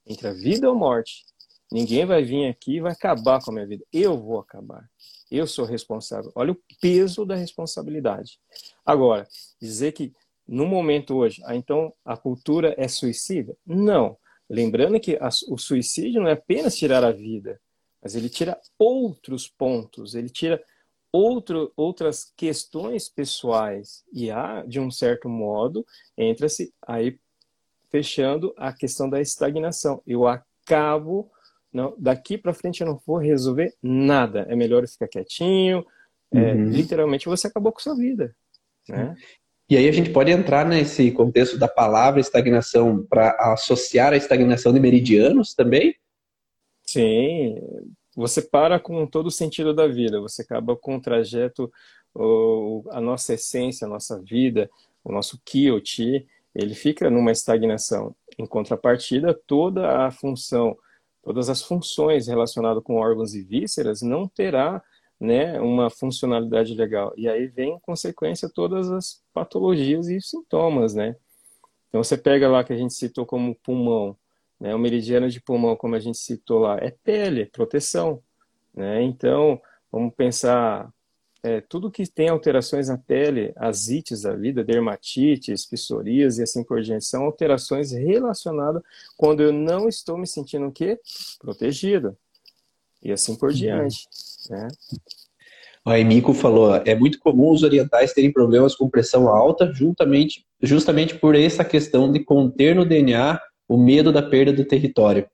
[0.07, 1.25] entre a vida ou morte.
[1.71, 3.85] Ninguém vai vir aqui e vai acabar com a minha vida.
[3.93, 4.89] Eu vou acabar.
[5.31, 6.33] Eu sou responsável.
[6.35, 8.41] Olha o peso da responsabilidade.
[8.85, 9.29] Agora,
[9.61, 10.15] dizer que
[10.47, 13.55] no momento hoje, ah, então a cultura é suicida?
[13.67, 14.17] Não.
[14.49, 17.61] Lembrando que a, o suicídio não é apenas tirar a vida,
[18.03, 20.63] mas ele tira outros pontos, ele tira
[21.13, 24.05] outro, outras questões pessoais.
[24.13, 25.85] E há, de um certo modo,
[26.17, 27.19] entra-se aí
[27.91, 30.03] fechando a questão da estagnação.
[30.07, 31.31] Eu acabo
[31.73, 34.47] não, daqui para frente eu não vou resolver nada.
[34.49, 35.85] É melhor eu ficar quietinho.
[36.33, 36.65] É, uhum.
[36.71, 38.35] Literalmente você acabou com sua vida.
[38.89, 39.15] Né?
[39.71, 44.73] E aí a gente pode entrar nesse contexto da palavra estagnação para associar a estagnação
[44.73, 45.95] de meridianos também?
[46.87, 47.57] Sim,
[48.17, 51.71] você para com todo o sentido da vida, você acaba com o trajeto,
[52.91, 54.71] a nossa essência, a nossa vida,
[55.05, 58.17] o nosso ki ou ti, ele fica numa estagnação.
[58.39, 60.77] Em contrapartida, toda a função
[61.29, 64.83] todas as funções relacionadas com órgãos e vísceras não terá
[65.21, 67.13] né, uma funcionalidade legal.
[67.17, 71.17] E aí vem em consequência todas as patologias e sintomas, né?
[71.89, 74.17] Então você pega lá que a gente citou como pulmão,
[74.61, 74.75] né?
[74.75, 78.23] O meridiano de pulmão, como a gente citou lá, é pele, é proteção,
[78.75, 79.03] né?
[79.03, 80.93] Então, vamos pensar
[81.43, 86.65] é, tudo que tem alterações na pele, as ites da vida, dermatites, psoríase e assim
[86.65, 88.83] por diante, são alterações relacionadas
[89.17, 90.99] quando eu não estou me sentindo o quê?
[91.39, 92.17] Protegido.
[93.03, 93.55] E assim por uhum.
[94.51, 94.69] Né?
[95.85, 101.35] O falou, é muito comum os orientais terem problemas com pressão alta, juntamente, justamente por
[101.35, 105.27] essa questão de conter no DNA o medo da perda do território.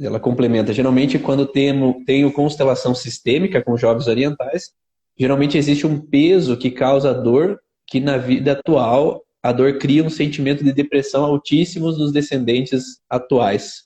[0.00, 4.72] Ela complementa, geralmente quando temo, tenho constelação sistêmica com jovens orientais,
[5.16, 10.10] geralmente existe um peso que causa dor, que na vida atual a dor cria um
[10.10, 13.84] sentimento de depressão altíssimo nos descendentes atuais.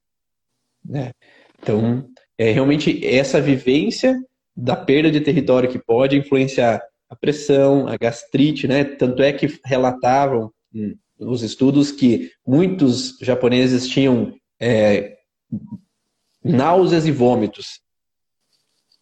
[0.84, 1.10] Né?
[1.60, 4.16] Então, é realmente essa vivência
[4.56, 8.84] da perda de território que pode influenciar a pressão, a gastrite, né?
[8.84, 10.52] Tanto é que relatavam
[11.18, 15.16] nos estudos que muitos japoneses tinham é,
[16.44, 17.80] náuseas e vômitos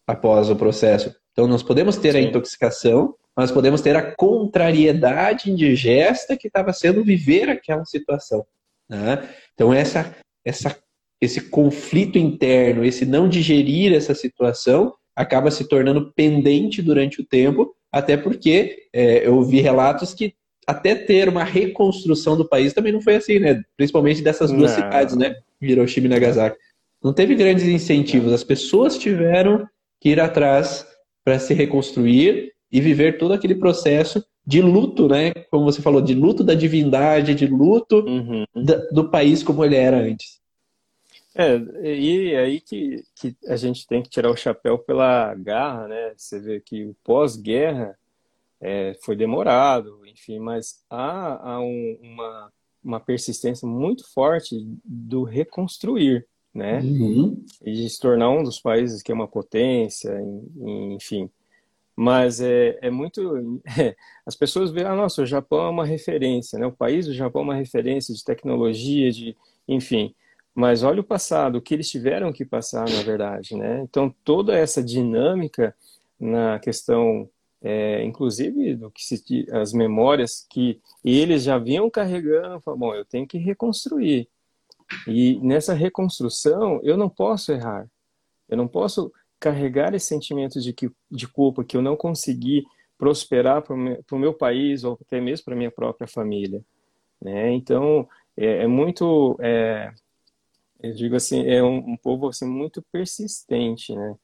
[0.05, 1.15] após o processo.
[1.31, 2.17] Então, nós podemos ter Sim.
[2.17, 8.45] a intoxicação, mas podemos ter a contrariedade indigesta que estava sendo viver aquela situação.
[8.89, 9.29] Né?
[9.53, 10.75] Então, essa, essa,
[11.21, 17.73] esse conflito interno, esse não digerir essa situação, acaba se tornando pendente durante o tempo,
[17.91, 20.33] até porque é, eu vi relatos que
[20.67, 23.63] até ter uma reconstrução do país também não foi assim, né?
[23.75, 24.83] Principalmente dessas duas não.
[24.83, 25.35] cidades, né?
[25.61, 26.57] Hiroshima e Nagasaki.
[27.01, 29.65] Não teve grandes incentivos, as pessoas tiveram
[29.99, 30.85] que ir atrás
[31.23, 35.31] para se reconstruir e viver todo aquele processo de luto, né?
[35.49, 38.45] Como você falou, de luto da divindade, de luto uhum.
[38.55, 40.36] da, do país como ele era antes.
[41.37, 41.57] É,
[41.95, 46.13] e aí que, que a gente tem que tirar o chapéu pela garra, né?
[46.17, 47.97] Você vê que o pós-guerra
[48.59, 52.51] é, foi demorado, enfim, mas há, há um, uma
[52.87, 56.79] uma persistência muito forte do reconstruir, né?
[56.79, 57.43] Uhum.
[57.61, 60.17] E de se tornar um dos países que é uma potência,
[60.89, 61.29] enfim.
[61.95, 63.61] Mas é, é muito.
[63.79, 63.95] É,
[64.25, 66.65] as pessoas veem, ah, nossa, o Japão é uma referência, né?
[66.65, 69.35] O país do Japão é uma referência de tecnologia, de,
[69.67, 70.15] enfim.
[70.57, 73.81] Mas olha o passado, o que eles tiveram que passar, na verdade, né?
[73.83, 75.75] Então toda essa dinâmica
[76.19, 77.29] na questão
[77.61, 83.05] é, inclusive do que se, as memórias que eles já vinham carregando, falam, bom, eu
[83.05, 84.27] tenho que reconstruir.
[85.07, 87.87] E nessa reconstrução, eu não posso errar.
[88.49, 92.65] Eu não posso carregar esse sentimento de, que, de culpa que eu não consegui
[92.97, 96.63] prosperar para o meu, país ou até mesmo para minha própria família.
[97.21, 97.51] Né?
[97.51, 99.93] Então, é, é muito, é,
[100.81, 104.15] eu digo assim, é um, um povo assim, muito persistente, né?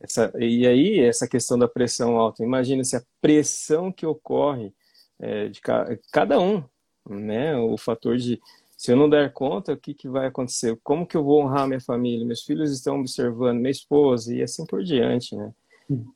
[0.00, 4.72] Essa, e aí, essa questão da pressão alta, imagina se a pressão que ocorre
[5.20, 6.64] é, de ca, cada um,
[7.08, 7.56] né?
[7.56, 8.40] O fator de
[8.82, 10.76] se eu não der conta, o que, que vai acontecer?
[10.82, 12.26] Como que eu vou honrar minha família?
[12.26, 15.52] Meus filhos estão observando, minha esposa, e assim por diante, né?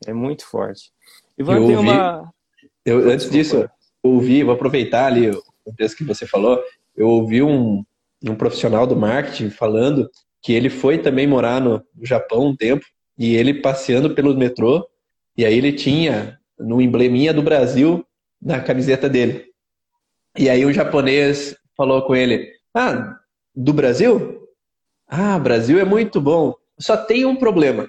[0.05, 0.90] É muito forte.
[1.38, 2.29] E vai ter uma.
[2.85, 3.70] Eu, antes disso, eu
[4.03, 6.61] ouvi, vou aproveitar ali o texto que você falou,
[6.96, 7.86] eu ouvi um,
[8.24, 10.09] um profissional do marketing falando
[10.42, 12.85] que ele foi também morar no Japão um tempo
[13.18, 14.87] e ele passeando pelo metrô,
[15.37, 18.07] e aí ele tinha no embleminha do Brasil
[18.40, 19.46] na camiseta dele.
[20.37, 23.18] E aí o japonês falou com ele: Ah,
[23.55, 24.46] do Brasil?
[25.09, 26.55] Ah, Brasil é muito bom.
[26.79, 27.88] Só tem um problema.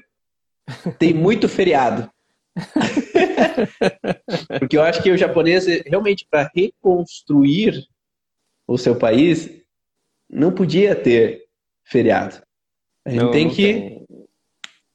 [0.97, 2.09] Tem muito feriado.
[4.59, 7.85] Porque eu acho que o japonês, realmente, para reconstruir
[8.67, 9.49] o seu país,
[10.29, 11.47] não podia ter
[11.83, 12.41] feriado.
[13.05, 14.07] A gente não, tem não que tem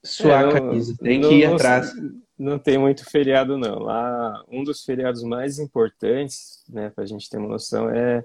[0.04, 1.92] suar é, a camisa, tem não, que ir atrás.
[2.38, 3.78] Não tem muito feriado, não.
[3.78, 8.24] Lá, um dos feriados mais importantes, né, para a gente ter uma noção, é,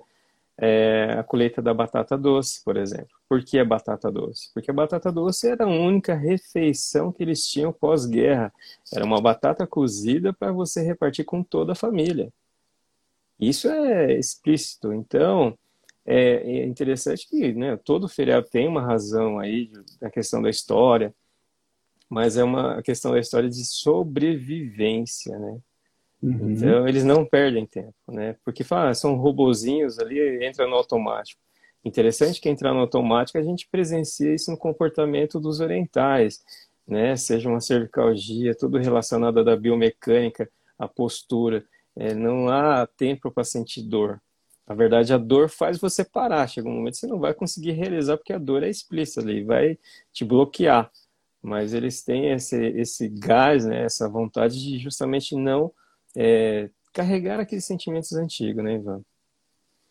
[0.60, 3.16] é, a colheita da batata doce, por exemplo.
[3.30, 4.52] Por que a batata doce?
[4.54, 8.52] Porque a batata doce era a única refeição que eles tinham pós-guerra.
[8.92, 12.34] Era uma batata cozida para você repartir com toda a família.
[13.40, 14.92] Isso é explícito.
[14.92, 15.56] Então,
[16.08, 21.14] é, é interessante que né, todo feriado tem uma razão aí da questão da história
[22.10, 25.60] mas é uma questão da história de sobrevivência, né?
[26.22, 26.52] Uhum.
[26.52, 28.36] Então eles não perdem tempo, né?
[28.44, 31.40] Porque fala, ah, são robozinhos ali, entra no automático.
[31.84, 36.42] Interessante que entrar no automático a gente presencia isso no comportamento dos orientais,
[36.88, 37.16] né?
[37.16, 41.64] Seja uma cervicalgia, tudo relacionado à biomecânica, à postura.
[41.96, 44.22] É, não há tempo para sentir dor.
[44.68, 46.48] Na verdade, a dor faz você parar.
[46.48, 49.44] Chega um momento que você não vai conseguir realizar porque a dor é explícita ali,
[49.44, 49.78] vai
[50.12, 50.92] te bloquear
[51.48, 55.72] mas eles têm esse, esse gás, né, essa vontade de justamente não
[56.16, 59.02] é, carregar aqueles sentimentos antigos, né, Ivan?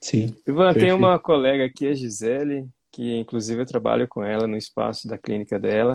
[0.00, 0.36] Sim.
[0.46, 0.84] Ivan, perfeito.
[0.84, 5.16] tem uma colega aqui, a Gisele, que inclusive eu trabalho com ela no espaço da
[5.16, 5.92] clínica dela.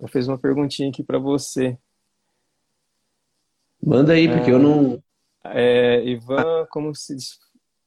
[0.00, 1.76] Ela fez uma perguntinha aqui para você.
[3.82, 5.02] Manda aí, porque eu não.
[5.44, 7.16] É, Ivan, como se,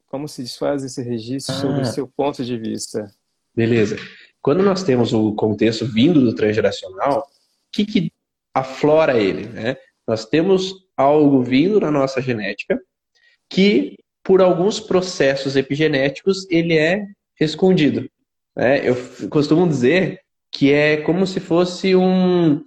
[0.08, 1.60] como se desfaz esse registro ah.
[1.60, 3.12] sobre o seu ponto de vista?
[3.56, 3.98] Beleza.
[4.42, 7.24] Quando nós temos o contexto vindo do transgeracional, o
[7.72, 8.12] que, que
[8.54, 9.48] aflora ele?
[9.48, 9.78] Né?
[10.08, 12.80] Nós temos algo vindo na nossa genética
[13.50, 17.06] que, por alguns processos epigenéticos, ele é
[17.40, 18.10] escondido.
[18.56, 18.88] Né?
[18.88, 18.96] Eu
[19.30, 22.64] costumo dizer que é como se fosse um,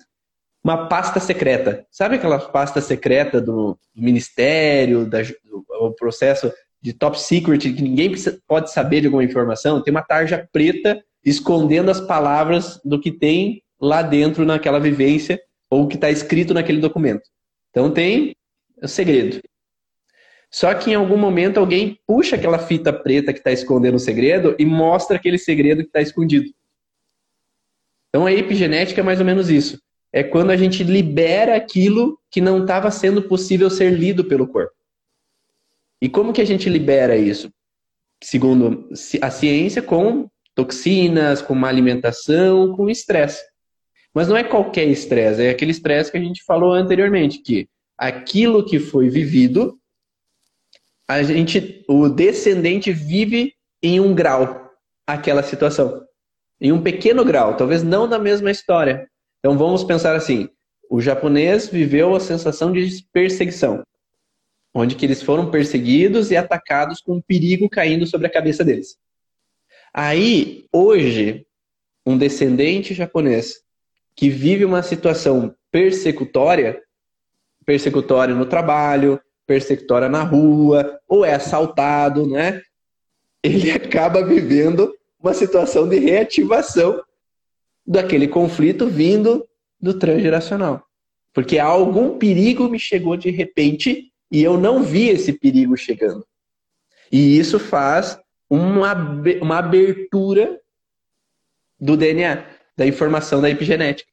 [0.62, 1.86] uma pasta secreta.
[1.90, 7.82] Sabe aquela pasta secreta do, do ministério, da, do, o processo de top secret, que
[7.82, 8.12] ninguém
[8.46, 9.82] pode saber de alguma informação?
[9.82, 15.86] Tem uma tarja preta escondendo as palavras do que tem lá dentro naquela vivência ou
[15.86, 17.22] que está escrito naquele documento.
[17.70, 18.34] Então tem
[18.82, 19.40] o segredo.
[20.50, 24.56] Só que em algum momento alguém puxa aquela fita preta que está escondendo o segredo
[24.58, 26.50] e mostra aquele segredo que está escondido.
[28.08, 29.80] Então a epigenética é mais ou menos isso.
[30.12, 34.72] É quando a gente libera aquilo que não estava sendo possível ser lido pelo corpo.
[36.00, 37.50] E como que a gente libera isso?
[38.22, 38.88] Segundo
[39.20, 43.42] a ciência, com toxinas, com má alimentação, com estresse.
[44.14, 48.64] Mas não é qualquer estresse, é aquele estresse que a gente falou anteriormente, que aquilo
[48.64, 49.78] que foi vivido,
[51.06, 54.70] a gente, o descendente vive em um grau
[55.06, 56.04] aquela situação.
[56.60, 59.08] Em um pequeno grau, talvez não na mesma história.
[59.38, 60.48] Então vamos pensar assim:
[60.90, 63.82] o japonês viveu a sensação de perseguição,
[64.74, 68.96] onde que eles foram perseguidos e atacados com um perigo caindo sobre a cabeça deles.
[69.92, 71.46] Aí, hoje,
[72.06, 73.56] um descendente japonês
[74.14, 76.80] que vive uma situação persecutória,
[77.64, 82.62] persecutória no trabalho, persecutória na rua, ou é assaltado, né?
[83.42, 87.02] ele acaba vivendo uma situação de reativação
[87.86, 89.46] daquele conflito vindo
[89.80, 90.84] do transgeracional.
[91.32, 96.26] Porque algum perigo me chegou de repente e eu não vi esse perigo chegando.
[97.10, 98.94] E isso faz uma,
[99.40, 100.60] uma abertura
[101.78, 102.44] do DNA,
[102.76, 104.10] da informação da epigenética.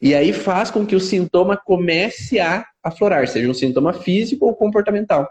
[0.00, 4.54] E aí faz com que o sintoma comece a aflorar, seja um sintoma físico ou
[4.54, 5.30] comportamental.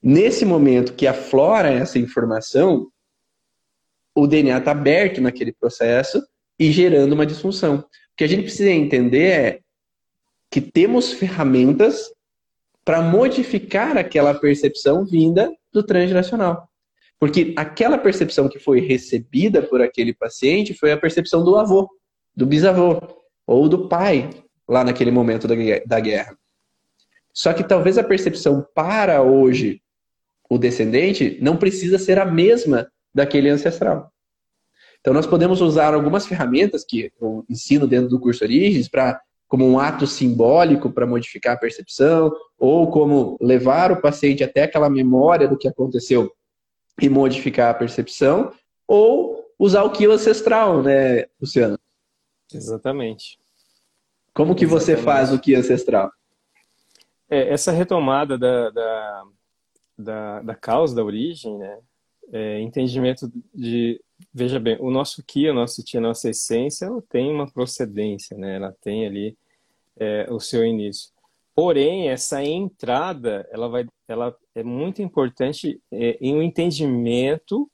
[0.00, 2.88] Nesse momento que aflora essa informação,
[4.14, 6.24] o DNA está aberto naquele processo
[6.58, 7.78] e gerando uma disfunção.
[7.78, 7.84] O
[8.16, 9.60] que a gente precisa entender é
[10.50, 12.08] que temos ferramentas
[12.88, 16.70] para modificar aquela percepção vinda do transgeracional.
[17.20, 21.86] Porque aquela percepção que foi recebida por aquele paciente foi a percepção do avô,
[22.34, 22.98] do bisavô
[23.46, 24.30] ou do pai
[24.66, 26.34] lá naquele momento da guerra.
[27.30, 29.82] Só que talvez a percepção para hoje
[30.48, 34.10] o descendente não precisa ser a mesma daquele ancestral.
[35.00, 39.66] Então nós podemos usar algumas ferramentas que eu ensino dentro do curso Origens para como
[39.66, 45.48] um ato simbólico para modificar a percepção, ou como levar o paciente até aquela memória
[45.48, 46.30] do que aconteceu
[47.00, 48.52] e modificar a percepção,
[48.86, 51.78] ou usar o quilo ancestral, né, Luciano?
[52.52, 53.38] Exatamente.
[54.34, 54.86] Como que Exatamente.
[54.86, 56.12] você faz o que ancestral?
[57.30, 59.24] É, essa retomada da, da,
[59.98, 61.78] da, da, causa, da origem, né?
[62.32, 64.00] É, entendimento de
[64.32, 68.36] veja bem, o nosso Ki, o nosso Ti, a nossa essência, ela tem uma procedência,
[68.36, 68.56] né?
[68.56, 69.36] Ela tem ali
[69.96, 71.10] é, o seu início.
[71.54, 77.70] Porém, essa entrada, ela vai, ela é muito importante é, em um entendimento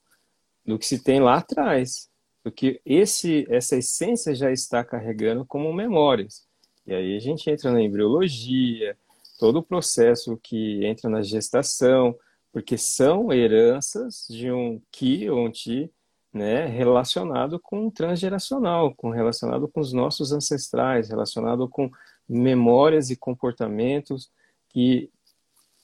[0.65, 2.09] do que se tem lá atrás,
[2.43, 6.47] do que esse, essa essência já está carregando como memórias.
[6.85, 8.97] E aí a gente entra na embriologia,
[9.39, 12.15] todo o processo que entra na gestação,
[12.51, 15.91] porque são heranças de um Ki ou um Ti
[16.35, 21.89] né, relacionado com transgeracional, com relacionado com os nossos ancestrais, relacionado com
[22.27, 24.29] memórias e comportamentos
[24.67, 25.09] que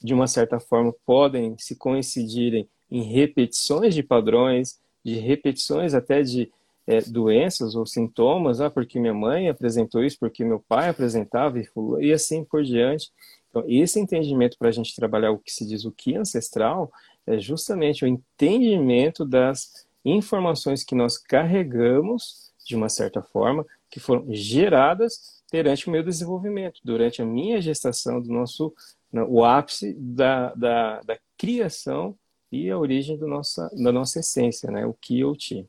[0.04, 6.52] de uma certa forma podem se coincidirem em repetições de padrões, de repetições até de
[6.86, 11.70] é, doenças ou sintomas, ah, porque minha mãe apresentou isso, porque meu pai apresentava e,
[12.02, 13.10] e assim por diante.
[13.50, 16.92] Então, esse entendimento para a gente trabalhar o que se diz o que ancestral
[17.26, 24.26] é justamente o entendimento das informações que nós carregamos, de uma certa forma, que foram
[24.30, 28.74] geradas durante o meu desenvolvimento, durante a minha gestação, do nosso,
[29.28, 32.16] o ápice da, da, da criação
[32.52, 34.86] e a origem do nossa, da nossa essência, né?
[34.86, 35.68] o que eu ti.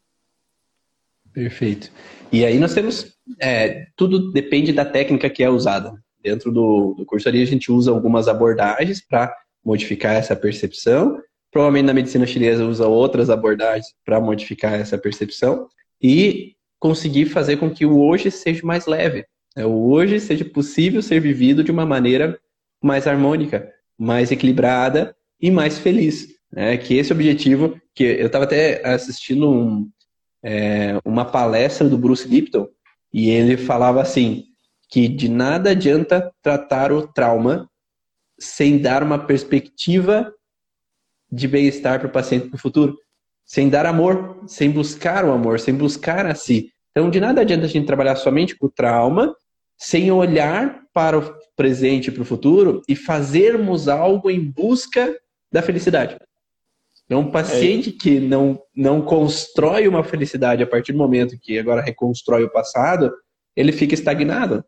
[1.33, 1.91] Perfeito.
[2.31, 5.95] E aí nós temos, é, tudo depende da técnica que é usada.
[6.23, 11.21] Dentro do, do curso ali a gente usa algumas abordagens para modificar essa percepção
[11.53, 15.69] Provavelmente na medicina chinesa usa outras abordagens para modificar essa percepção
[16.03, 19.27] e conseguir fazer com que o hoje seja mais leve.
[19.55, 19.67] Né?
[19.67, 22.41] O hoje seja possível ser vivido de uma maneira
[22.83, 26.27] mais harmônica, mais equilibrada e mais feliz.
[26.51, 26.79] Né?
[26.79, 29.91] Que esse objetivo, que eu estava até assistindo um,
[30.43, 32.67] é, uma palestra do Bruce Lipton
[33.13, 34.45] e ele falava assim
[34.89, 37.69] que de nada adianta tratar o trauma
[38.39, 40.33] sem dar uma perspectiva
[41.33, 42.99] de bem-estar para o paciente no futuro,
[43.45, 46.71] sem dar amor, sem buscar o amor, sem buscar a si.
[46.91, 49.35] Então, de nada adianta a gente trabalhar somente com o trauma,
[49.79, 55.19] sem olhar para o presente e para o futuro e fazermos algo em busca
[55.51, 56.19] da felicidade.
[57.07, 57.93] Então, um paciente é.
[57.93, 63.13] que não, não constrói uma felicidade a partir do momento que agora reconstrói o passado,
[63.57, 64.65] ele fica estagnado.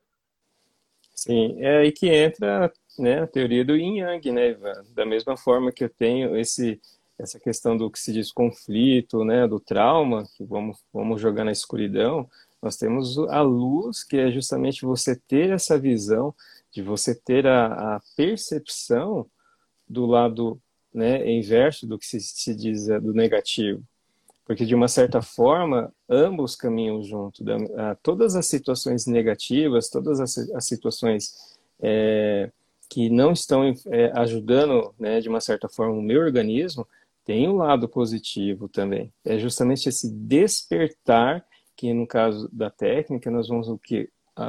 [1.14, 4.84] Sim, é aí que entra né, a teoria do yin yang, né, Ivan?
[4.94, 6.80] Da mesma forma que eu tenho esse
[7.16, 11.52] essa questão do que se diz conflito, né, do trauma, que vamos vamos jogar na
[11.52, 12.28] escuridão,
[12.60, 16.34] nós temos a luz, que é justamente você ter essa visão,
[16.72, 19.26] de você ter a, a percepção
[19.88, 20.60] do lado
[20.92, 23.82] né, inverso do que se, se diz é, do negativo.
[24.46, 27.42] Porque, de uma certa forma, ambos caminham junto.
[27.42, 32.50] Da, todas as situações negativas, todas as, as situações é,
[32.88, 36.86] que não estão é, ajudando, né, de uma certa forma, o meu organismo,
[37.24, 39.12] tem um lado positivo também.
[39.24, 41.44] É justamente esse despertar,
[41.76, 43.80] que no caso da técnica, nós vamos o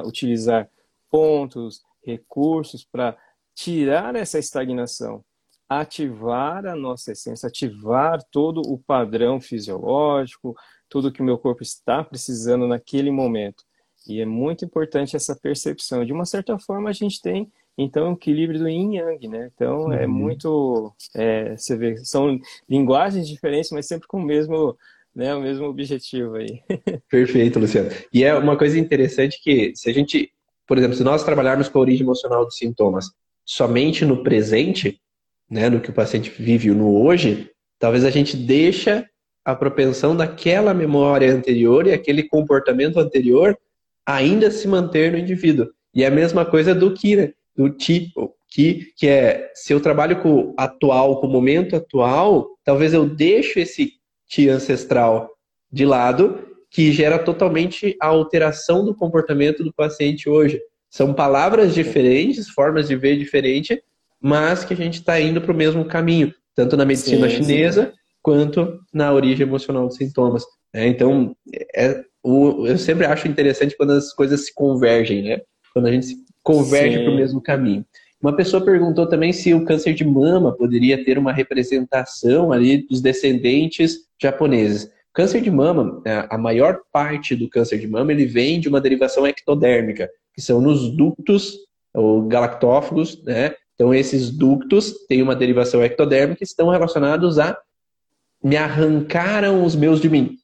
[0.05, 0.69] utilizar
[1.09, 3.17] pontos, recursos para
[3.53, 5.23] tirar essa estagnação,
[5.67, 10.55] ativar a nossa essência, ativar todo o padrão fisiológico,
[10.89, 13.63] tudo que o meu corpo está precisando naquele momento.
[14.07, 16.05] E é muito importante essa percepção.
[16.05, 19.51] De uma certa forma, a gente tem Então, equilíbrio do yin yang, né?
[19.53, 20.03] Então, é uhum.
[20.03, 20.93] é muito.
[21.13, 24.77] É, você vê, são linguagens diferentes, mas sempre com o mesmo,
[25.13, 26.61] né, o mesmo objetivo aí.
[27.09, 27.89] Perfeito, Luciano.
[28.13, 30.31] E é uma coisa interessante que, se a gente,
[30.65, 33.07] por exemplo, se nós trabalharmos com a origem emocional dos sintomas
[33.43, 34.99] somente no presente,
[35.49, 39.07] né, no que o paciente vive no hoje, talvez a gente deixa
[39.43, 43.55] a propensão daquela memória anterior e aquele comportamento anterior
[44.05, 45.67] ainda se manter no indivíduo.
[45.93, 47.33] E é a mesma coisa do ki, né?
[47.55, 48.11] Do ti,
[48.49, 53.07] ki, que é se eu trabalho com o atual, com o momento atual, talvez eu
[53.07, 53.93] deixe esse
[54.27, 55.29] ti ancestral
[55.71, 60.59] de lado, que gera totalmente a alteração do comportamento do paciente hoje.
[60.89, 63.77] São palavras diferentes, formas de ver diferentes,
[64.21, 67.87] mas que a gente está indo para o mesmo caminho, tanto na medicina sim, chinesa
[67.87, 67.91] sim.
[68.21, 70.43] quanto na origem emocional dos sintomas.
[70.73, 70.87] Né?
[70.87, 71.35] Então,
[71.75, 75.41] é, o, eu sempre acho interessante quando as coisas se convergem, né?
[75.73, 76.07] Quando a gente
[76.45, 77.83] converge para o mesmo caminho.
[78.21, 83.01] Uma pessoa perguntou também se o câncer de mama poderia ter uma representação ali dos
[83.01, 84.89] descendentes japoneses.
[85.11, 88.79] Câncer de mama, é, a maior parte do câncer de mama, ele vem de uma
[88.79, 91.57] derivação ectodérmica, que são nos ductos,
[91.93, 93.55] ou galactófagos, né?
[93.73, 97.57] Então, esses ductos têm uma derivação ectodérmica e estão relacionados a
[98.43, 100.37] me arrancaram os meus de mim.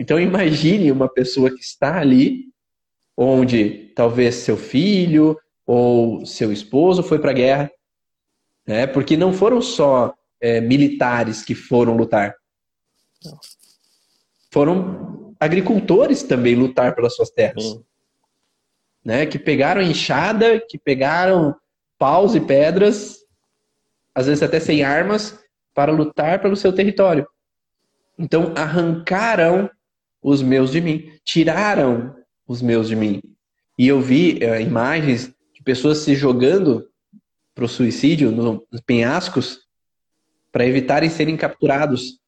[0.00, 2.44] Então, imagine uma pessoa que está ali,
[3.20, 7.70] onde talvez seu filho ou seu esposo foi para a guerra,
[8.64, 8.86] né?
[8.86, 12.36] porque não foram só é, militares que foram lutar.
[14.52, 17.80] Foram agricultores também lutar pelas suas terras.
[19.04, 19.26] Né?
[19.26, 21.56] Que pegaram enxada, que pegaram
[21.98, 23.16] paus e pedras,
[24.14, 25.36] às vezes até sem armas,
[25.74, 27.26] para lutar pelo seu território.
[28.16, 29.68] Então arrancaram
[30.22, 32.14] os meus de mim, tiraram
[32.48, 33.20] os meus de mim.
[33.78, 36.88] E eu vi uh, imagens de pessoas se jogando
[37.54, 39.60] para o suicídio nos penhascos
[40.50, 42.18] para evitarem serem capturados.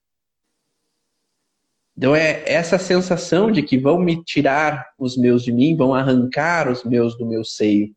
[1.96, 6.70] Então é essa sensação de que vão me tirar os meus de mim, vão arrancar
[6.70, 7.94] os meus do meu seio.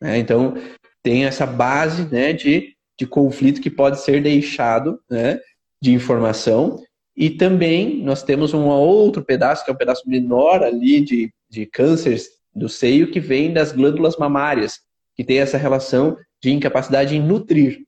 [0.00, 0.18] Né?
[0.18, 0.54] Então
[1.02, 5.38] tem essa base né, de, de conflito que pode ser deixado né,
[5.80, 6.82] de informação.
[7.16, 11.66] E também nós temos um outro pedaço, que é um pedaço menor ali de, de
[11.66, 14.80] cânceres do seio, que vem das glândulas mamárias,
[15.14, 17.80] que tem essa relação de incapacidade em nutrir,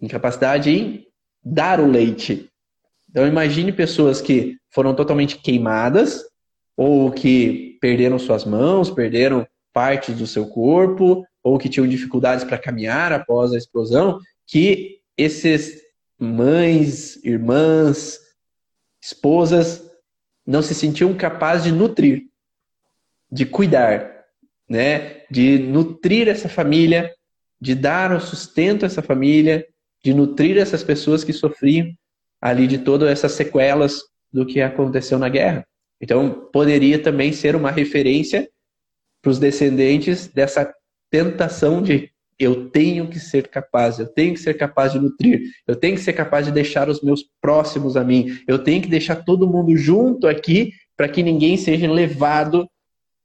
[0.00, 1.06] incapacidade em
[1.42, 2.50] dar o leite.
[3.08, 6.22] Então imagine pessoas que foram totalmente queimadas,
[6.76, 12.58] ou que perderam suas mãos, perderam partes do seu corpo, ou que tinham dificuldades para
[12.58, 15.80] caminhar após a explosão, que esses
[16.18, 18.18] mães, irmãs,
[19.02, 19.82] esposas
[20.46, 22.28] não se sentiam capazes de nutrir,
[23.30, 24.24] de cuidar,
[24.68, 25.22] né?
[25.30, 27.12] De nutrir essa família,
[27.60, 29.66] de dar o sustento a essa família,
[30.04, 31.88] de nutrir essas pessoas que sofriam
[32.40, 34.00] ali de todas essas sequelas
[34.32, 35.66] do que aconteceu na guerra.
[36.00, 38.48] Então, poderia também ser uma referência
[39.20, 40.72] para os descendentes dessa
[41.10, 45.74] tentação de eu tenho que ser capaz, eu tenho que ser capaz de nutrir, eu
[45.74, 49.16] tenho que ser capaz de deixar os meus próximos a mim, eu tenho que deixar
[49.16, 52.68] todo mundo junto aqui para que ninguém seja levado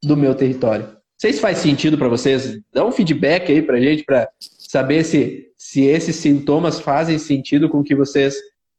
[0.04, 0.86] do meu território.
[0.86, 5.04] Não sei se faz sentido para vocês, dá um feedback aí para gente para saber
[5.04, 8.36] se, se esses sintomas fazem sentido com que vocês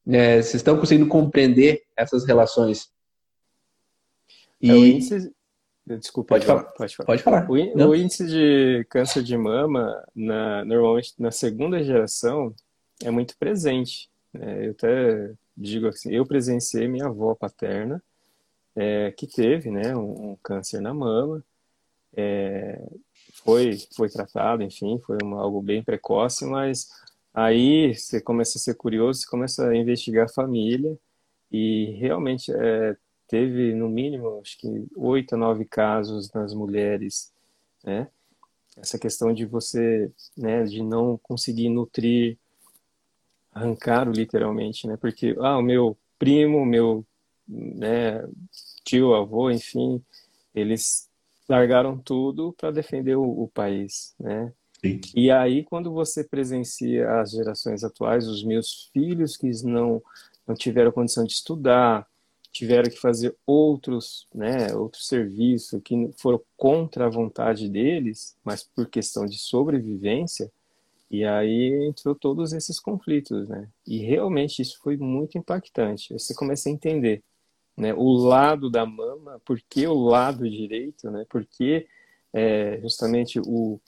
[0.06, 2.88] é, estão conseguindo compreender essas relações.
[4.60, 4.70] E...
[4.70, 5.32] É, o índice,
[5.86, 6.64] Desculpa, pode falar.
[6.64, 7.06] Pode falar.
[7.06, 7.50] Pode falar.
[7.50, 12.54] O, o, índice de câncer de mama, na, normalmente na segunda geração,
[13.02, 14.08] é muito presente.
[14.32, 14.68] Né?
[14.68, 18.02] Eu até digo assim, eu presenciei minha avó paterna,
[18.76, 21.44] é, que teve né, um, um, câncer na mama,
[22.16, 22.80] é,
[23.44, 26.88] foi, foi tratado, enfim, foi uma, algo bem precoce, mas
[27.32, 30.98] aí você começa a ser curioso, você começa a investigar a família,
[31.50, 32.96] e realmente é,
[33.28, 37.32] teve no mínimo, acho que oito a nove casos nas mulheres,
[37.84, 38.08] né?
[38.76, 42.36] Essa questão de você, né, de não conseguir nutrir,
[43.52, 44.96] arrancaram literalmente, né?
[44.96, 47.06] Porque, ah, o meu primo, meu
[47.48, 48.26] né,
[48.84, 50.02] tio, avô, enfim,
[50.54, 51.08] eles
[51.48, 54.52] largaram tudo para defender o, o, país, né?
[54.80, 55.00] Sim.
[55.14, 60.02] E aí, quando você presencia as gerações atuais, os meus filhos que não,
[60.46, 62.06] não tiveram condição de estudar,
[62.52, 68.88] tiveram que fazer outros, né, outro serviço que foram contra a vontade deles, mas por
[68.88, 70.50] questão de sobrevivência,
[71.10, 73.68] e aí entrou todos esses conflitos, né?
[73.86, 76.12] E realmente isso foi muito impactante.
[76.12, 77.22] Você começa a entender,
[77.76, 81.24] né, o lado da mama, por que o lado direito, né?
[81.28, 81.86] Porque
[82.32, 83.80] é, justamente o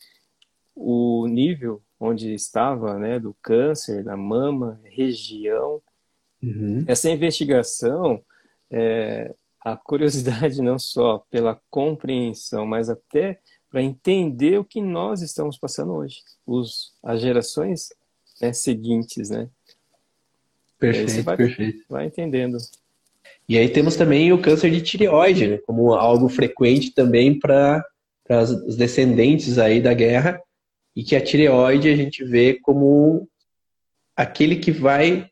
[0.77, 5.81] o nível onde estava, né, do câncer na mama, região.
[6.43, 6.85] Uhum.
[6.87, 8.23] Essa investigação,
[8.71, 9.35] é,
[9.65, 15.95] a curiosidade não só pela compreensão, mas até para entender o que nós estamos passando
[15.95, 17.89] hoje, os, as gerações
[18.41, 19.49] né, seguintes, né?
[20.79, 21.85] Perfeito, vai, perfeito.
[21.89, 22.59] Vai entendendo.
[23.49, 27.85] E aí temos também o câncer de tireoide, né, como algo frequente também para
[28.29, 30.41] os descendentes aí da guerra,
[30.95, 33.29] e que a tireoide a gente vê como
[34.17, 35.31] aquele que vai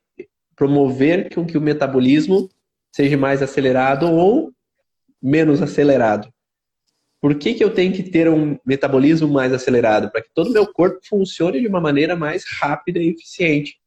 [0.54, 2.48] promover com que o metabolismo
[2.92, 4.52] seja mais acelerado ou
[5.20, 6.28] menos acelerado.
[7.20, 10.12] Por que, que eu tenho que ter um metabolismo mais acelerado?
[10.12, 13.78] Para que todo o meu corpo funcione de uma maneira mais rápida e eficiente.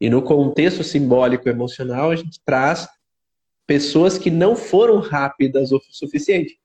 [0.00, 2.88] E no contexto simbólico emocional, a gente traz
[3.70, 6.58] pessoas que não foram rápidas o suficiente.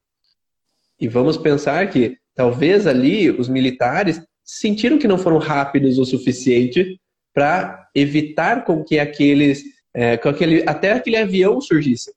[0.99, 6.99] E vamos pensar que talvez ali os militares sentiram que não foram rápidos o suficiente
[7.31, 12.11] para evitar com que aqueles, é, com aquele, até aquele avião surgisse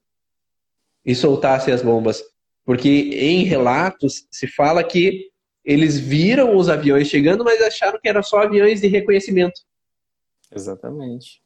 [1.04, 2.24] e soltasse as bombas.
[2.64, 5.28] Porque em relatos se fala que
[5.62, 9.60] eles viram os aviões chegando, mas acharam que eram só aviões de reconhecimento.
[10.50, 11.42] Exatamente.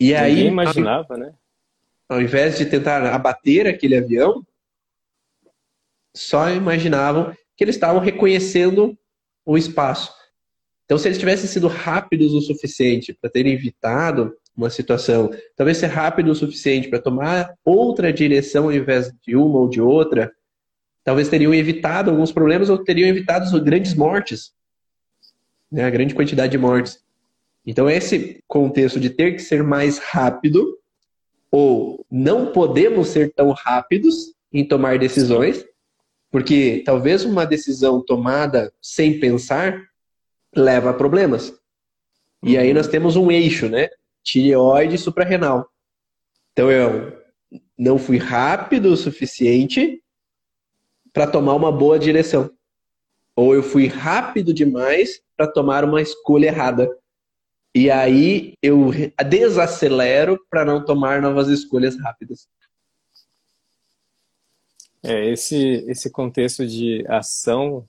[0.00, 1.34] E Ninguém aí imaginava, né?
[2.12, 4.44] Ao invés de tentar abater aquele avião,
[6.14, 8.96] só imaginavam que eles estavam reconhecendo
[9.44, 10.12] o espaço.
[10.84, 15.86] Então, se eles tivessem sido rápidos o suficiente para terem evitado uma situação, talvez ser
[15.86, 20.30] rápido o suficiente para tomar outra direção ao invés de uma ou de outra,
[21.02, 24.52] talvez teriam evitado alguns problemas ou teriam evitado grandes mortes,
[25.70, 27.02] né, a grande quantidade de mortes.
[27.64, 30.78] Então, esse contexto de ter que ser mais rápido
[31.52, 35.64] ou não podemos ser tão rápidos em tomar decisões,
[36.30, 39.80] porque talvez uma decisão tomada sem pensar
[40.56, 41.52] leva a problemas.
[42.42, 43.90] E aí nós temos um eixo, né?
[44.22, 45.68] Tireoide e suprarrenal.
[46.52, 47.20] Então eu
[47.78, 50.02] não fui rápido o suficiente
[51.12, 52.50] para tomar uma boa direção.
[53.36, 56.90] Ou eu fui rápido demais para tomar uma escolha errada.
[57.74, 58.90] E aí eu
[59.28, 62.46] desacelero para não tomar novas escolhas rápidas.
[65.02, 67.88] É, esse, esse contexto de ação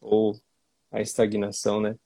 [0.00, 0.38] ou
[0.90, 1.96] a estagnação, né?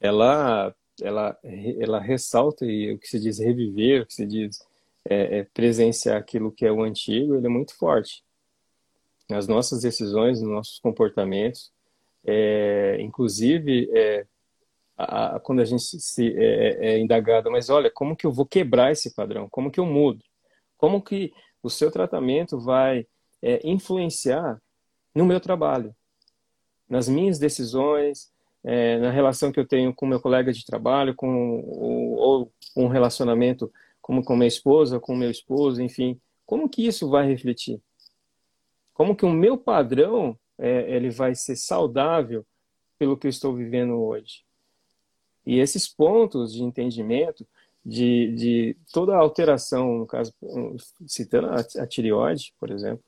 [0.00, 1.38] Ela, ela,
[1.78, 4.58] ela ressalta e o que se diz reviver, o que se diz
[5.04, 8.24] é, é presenciar aquilo que é o antigo, ele é muito forte.
[9.28, 11.70] Nas nossas decisões, nos nossos comportamentos,
[12.24, 14.26] é, inclusive é,
[14.98, 18.44] a, quando a gente se é, é, é indagado, mas olha, como que eu vou
[18.44, 19.48] quebrar esse padrão?
[19.48, 20.24] Como que eu mudo?
[20.76, 21.32] Como que
[21.62, 23.06] o seu tratamento vai
[23.40, 24.60] é, influenciar
[25.14, 25.94] no meu trabalho,
[26.88, 28.32] nas minhas decisões,
[28.64, 33.72] é, na relação que eu tenho com meu colega de trabalho, com ou um relacionamento
[34.00, 37.80] como com minha esposa, com meu esposo, enfim, como que isso vai refletir?
[38.94, 42.44] Como que o meu padrão é, ele vai ser saudável
[42.98, 44.47] pelo que eu estou vivendo hoje?
[45.48, 47.48] E esses pontos de entendimento
[47.82, 50.30] de, de toda a alteração, no caso,
[51.06, 53.02] citando a, tireoide, por exemplo,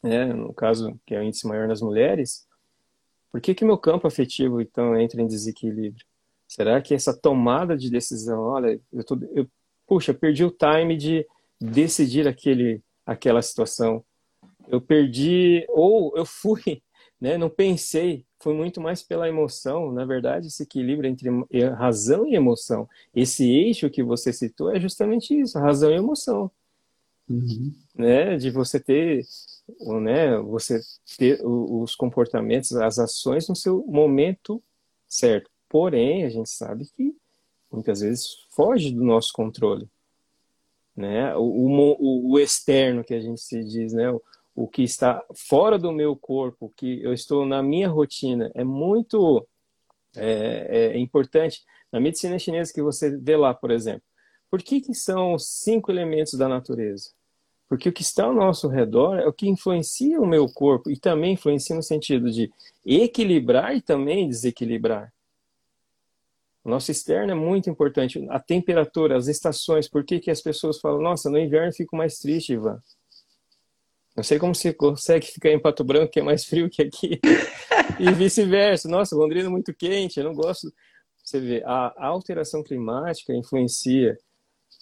[0.00, 2.46] né, no caso que é o índice maior nas mulheres,
[3.32, 6.06] por que que meu campo afetivo então entra em desequilíbrio?
[6.46, 9.44] Será que essa tomada de decisão, olha, eu tô, eu,
[9.88, 11.26] puxa, perdi o time de
[11.60, 14.04] decidir aquele, aquela situação,
[14.68, 16.80] eu perdi ou eu fui,
[17.20, 19.92] né, não pensei foi muito mais pela emoção.
[19.92, 21.28] Na verdade, esse equilíbrio entre
[21.76, 22.88] razão e emoção.
[23.14, 26.50] Esse eixo que você citou é justamente isso, razão e emoção.
[27.28, 27.72] Uhum.
[27.94, 28.36] Né?
[28.36, 29.24] De você ter,
[30.02, 30.38] né?
[30.38, 30.80] Você
[31.18, 34.60] ter os comportamentos, as ações no seu momento
[35.06, 35.50] certo.
[35.68, 37.14] Porém, a gente sabe que
[37.70, 39.86] muitas vezes foge do nosso controle.
[40.96, 41.34] Né?
[41.36, 44.10] O, o, o externo que a gente se diz, né?
[44.10, 44.20] o
[44.68, 49.46] que está fora do meu corpo, que eu estou na minha rotina, é muito
[50.16, 51.62] é, é importante.
[51.92, 54.02] Na medicina chinesa que você vê lá, por exemplo,
[54.50, 57.10] por que, que são os cinco elementos da natureza?
[57.68, 60.98] Porque o que está ao nosso redor é o que influencia o meu corpo e
[60.98, 62.52] também influencia no sentido de
[62.84, 65.12] equilibrar e também desequilibrar.
[66.64, 68.26] O nosso externo é muito importante.
[68.28, 69.88] A temperatura, as estações.
[69.88, 72.82] Por que, que as pessoas falam, nossa, no inverno eu fico mais triste, Ivan?
[74.16, 77.20] Não sei como você consegue ficar em Pato Branco, que é mais frio que aqui.
[77.98, 78.88] e vice-versa.
[78.88, 80.72] Nossa, Londrina é muito quente, eu não gosto.
[81.22, 84.18] Você vê, a, alteração climática influencia.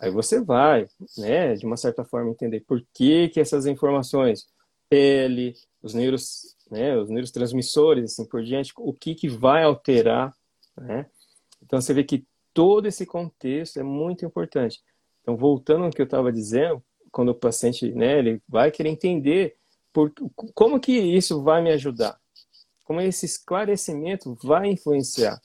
[0.00, 4.46] Aí você vai, né, de uma certa forma, entender por que, que essas informações,
[4.88, 10.32] pele, os neuros, né, os neurotransmissores, assim por diante, o que, que vai alterar,
[10.76, 11.06] né?
[11.62, 12.24] Então você vê que
[12.54, 14.80] todo esse contexto é muito importante.
[15.20, 19.56] Então, voltando ao que eu estava dizendo, quando o paciente, né, ele vai querer entender
[19.92, 20.12] por,
[20.54, 22.18] como que isso vai me ajudar,
[22.84, 25.40] como esse esclarecimento vai influenciar.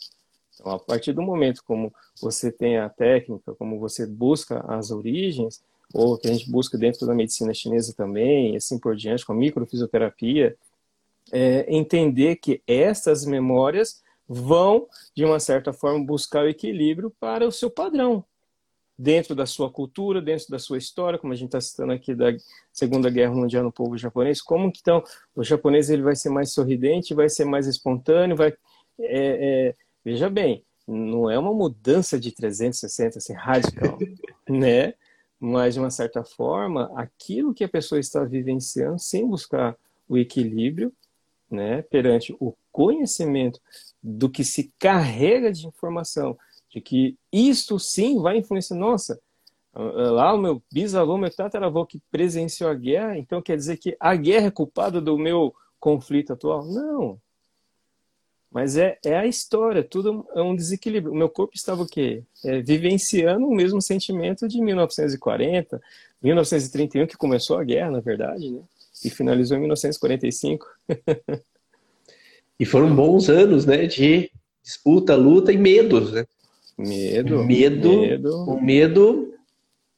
[0.54, 5.64] Então, a partir do momento como você tem a técnica, como você busca as origens,
[5.94, 9.34] ou que a gente busca dentro da medicina chinesa também, e assim por diante, com
[9.34, 10.56] a microfisioterapia,
[11.32, 17.52] é, entender que essas memórias vão, de uma certa forma, buscar o equilíbrio para o
[17.52, 18.24] seu padrão,
[18.98, 22.36] dentro da sua cultura, dentro da sua história, como a gente está citando aqui da
[22.72, 25.04] Segunda Guerra Mundial no povo japonês, como que então
[25.36, 28.54] o japonês ele vai ser mais sorridente, vai ser mais espontâneo, vai
[29.00, 29.76] é, é,
[30.06, 33.98] veja bem, não é uma mudança de 360 assim radical,
[34.48, 34.94] né?
[35.40, 39.76] Mas de uma certa forma, aquilo que a pessoa está vivenciando, sem buscar
[40.08, 40.94] o equilíbrio,
[41.50, 43.60] né, perante o conhecimento
[44.02, 46.38] do que se carrega de informação,
[46.74, 48.76] de que isto sim vai influenciar.
[48.76, 49.20] Nossa,
[49.76, 54.16] lá o meu bisavô, meu tataravô que presenciou a guerra, então quer dizer que a
[54.16, 56.66] guerra é culpada do meu conflito atual?
[56.66, 57.20] Não.
[58.52, 61.14] Mas é, é a história, tudo é um desequilíbrio.
[61.14, 62.24] O meu corpo estava o quê?
[62.44, 65.82] É, vivenciando o mesmo sentimento de 1940,
[66.22, 68.62] 1931, que começou a guerra, na verdade, né?
[69.04, 70.66] E finalizou em 1945.
[72.60, 76.26] E foram bons anos, né, de disputa, luta e medos, né?
[76.78, 77.44] Medo.
[77.44, 78.02] Medo.
[78.02, 78.46] medo.
[78.50, 79.34] O medo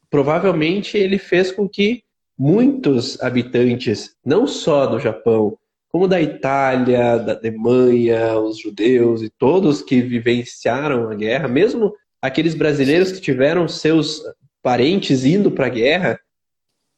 [0.10, 2.04] provavelmente ele fez com que
[2.38, 5.58] muitos habitantes, não só do Japão,
[5.90, 12.54] como da Itália, da Alemanha, os judeus e todos que vivenciaram a guerra, mesmo aqueles
[12.54, 14.22] brasileiros que tiveram seus
[14.62, 16.20] parentes indo para a guerra,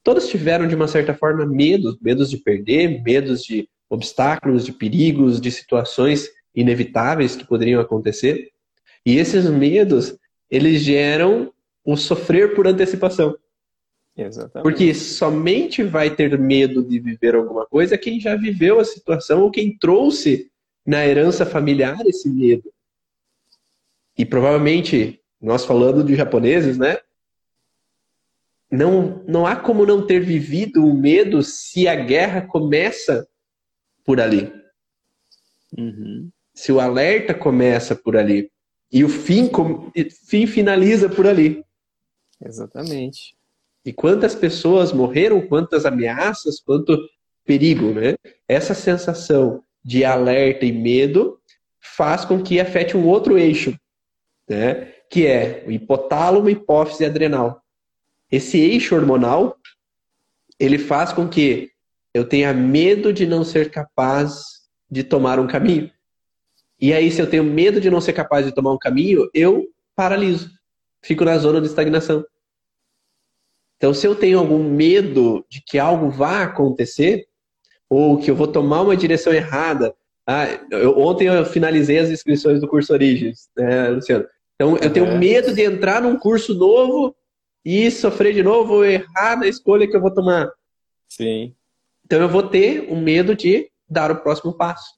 [0.04, 5.40] todos tiveram de uma certa forma medos, medos de perder, medos de obstáculos, de perigos,
[5.40, 8.50] de situações inevitáveis que poderiam acontecer.
[9.08, 10.18] E esses medos,
[10.52, 11.54] eles geram
[11.86, 13.38] um sofrer por antecipação.
[14.18, 14.64] Exatamente.
[14.64, 19.50] Porque somente vai ter medo de viver alguma coisa quem já viveu a situação ou
[19.50, 20.52] quem trouxe
[20.86, 22.70] na herança familiar esse medo.
[24.18, 26.98] E provavelmente, nós falando de japoneses, né?
[28.70, 33.26] Não, não há como não ter vivido o medo se a guerra começa
[34.04, 34.52] por ali.
[35.78, 36.30] Uhum.
[36.54, 38.52] Se o alerta começa por ali
[38.92, 39.50] e o fim,
[40.26, 41.64] fim finaliza por ali.
[42.44, 43.36] Exatamente.
[43.86, 46.98] E quantas pessoas morreram, quantas ameaças, quanto
[47.46, 48.16] perigo, né?
[48.48, 51.40] Essa sensação de alerta e medo
[51.80, 53.78] faz com que afete um outro eixo,
[54.48, 54.94] né?
[55.10, 57.62] Que é o hipotálamo, hipófise adrenal.
[58.30, 59.58] Esse eixo hormonal,
[60.60, 61.72] ele faz com que
[62.14, 65.90] eu tenha medo de não ser capaz de tomar um caminho.
[66.80, 69.68] E aí, se eu tenho medo de não ser capaz de tomar um caminho, eu
[69.96, 70.50] paraliso.
[71.02, 72.24] Fico na zona de estagnação.
[73.78, 77.28] Então, se eu tenho algum medo de que algo vá acontecer,
[77.90, 79.96] ou que eu vou tomar uma direção errada.
[80.26, 84.26] Ah, eu, ontem eu finalizei as inscrições do curso Origens, né, Luciano?
[84.56, 87.16] Então, eu tenho medo de entrar num curso novo
[87.64, 90.52] e sofrer de novo ou errar na escolha que eu vou tomar.
[91.08, 91.54] Sim.
[92.06, 94.97] Então eu vou ter o medo de dar o próximo passo.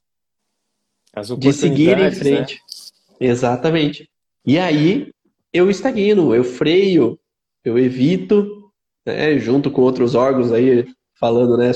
[1.21, 2.11] De seguir em né?
[2.11, 2.55] frente.
[2.55, 3.27] Né?
[3.27, 4.09] Exatamente.
[4.45, 5.11] E aí
[5.53, 7.19] eu estagno, eu freio,
[7.63, 8.71] eu evito,
[9.05, 10.87] né, junto com outros órgãos aí,
[11.19, 11.71] falando, né,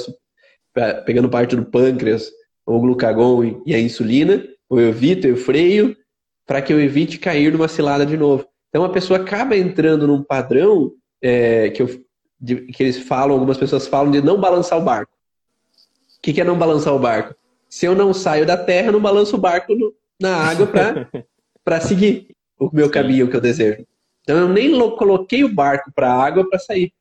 [1.05, 2.31] pegando parte do pâncreas,
[2.65, 5.95] o glucagon e a insulina, eu evito, eu freio,
[6.45, 8.45] para que eu evite cair numa cilada de novo.
[8.69, 10.91] Então a pessoa acaba entrando num padrão
[11.21, 11.89] é, que, eu,
[12.39, 15.13] de, que eles falam, algumas pessoas falam de não balançar o barco
[16.23, 17.35] que, que é não balançar o barco?
[17.73, 20.69] Se eu não saio da terra, eu não balanço o barco no, na água
[21.63, 22.27] para seguir
[22.59, 23.83] o meu caminho que eu desejo.
[24.21, 26.93] Então eu nem coloquei o barco para a água para sair.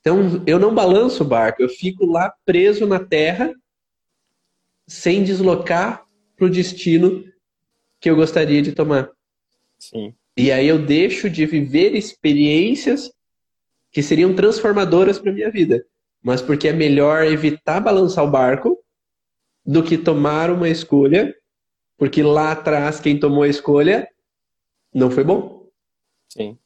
[0.00, 3.54] Então eu não balanço o barco, eu fico lá preso na terra
[4.86, 6.04] sem deslocar
[6.36, 7.24] para o destino
[7.98, 9.10] que eu gostaria de tomar.
[9.78, 10.14] Sim.
[10.36, 13.10] E aí eu deixo de viver experiências
[13.90, 15.82] que seriam transformadoras para minha vida
[16.24, 18.73] mas porque é melhor evitar balançar o barco
[19.64, 21.34] do que tomar uma escolha,
[21.96, 24.08] porque lá atrás quem tomou a escolha
[24.92, 25.68] não foi bom.
[26.28, 26.58] Sim.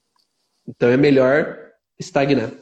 [0.67, 2.53] Então é melhor estagnar.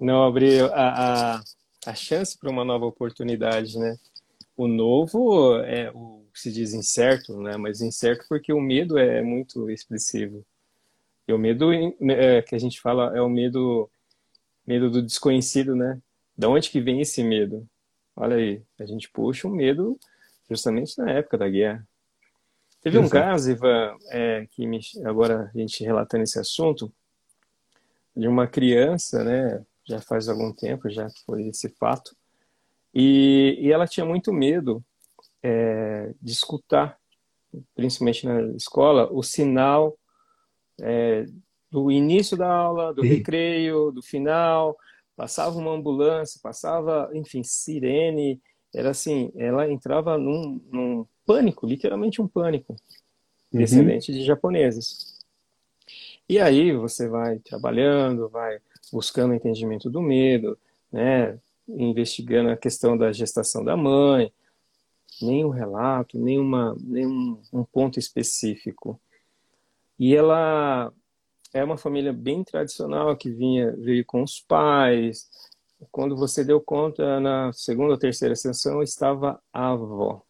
[0.00, 1.42] Não abrir a, a,
[1.86, 3.96] a chance para uma nova oportunidade, né?
[4.56, 7.56] O novo é o que se diz incerto, né?
[7.56, 10.44] Mas incerto porque o medo é muito expressivo.
[11.28, 13.88] E o medo é, que a gente fala é o medo
[14.66, 16.00] Medo do desconhecido, né?
[16.36, 17.68] Da onde que vem esse medo?
[18.14, 19.98] Olha aí, a gente puxa um medo
[20.48, 21.86] justamente na época da guerra.
[22.82, 26.92] Teve um caso, Ivan, é, que me, agora a gente relatando esse assunto,
[28.14, 29.64] de uma criança, né?
[29.84, 32.14] Já faz algum tempo, já foi esse fato.
[32.94, 34.84] E, e ela tinha muito medo
[35.42, 36.98] é, de escutar,
[37.74, 39.96] principalmente na escola, o sinal
[40.80, 41.26] é,
[41.70, 44.76] do início da aula, do recreio, do final.
[45.16, 48.40] Passava uma ambulância, passava, enfim, sirene.
[48.74, 52.72] Era assim, ela entrava num, num pânico, literalmente um pânico,
[53.52, 53.58] uhum.
[53.58, 55.18] descendente de japoneses.
[56.28, 58.58] E aí você vai trabalhando, vai
[58.92, 60.58] buscando o entendimento do medo,
[60.90, 61.38] né?
[61.68, 64.32] investigando a questão da gestação da mãe,
[65.20, 69.00] nenhum relato, nenhuma, nenhum um ponto específico.
[69.98, 70.92] E ela
[71.52, 75.30] é uma família bem tradicional que vinha veio com os pais.
[75.90, 80.22] Quando você deu conta na segunda ou terceira sessão estava a avó.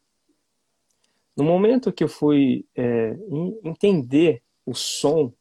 [1.37, 3.17] No momento que eu fui é,
[3.65, 5.35] entender o som, o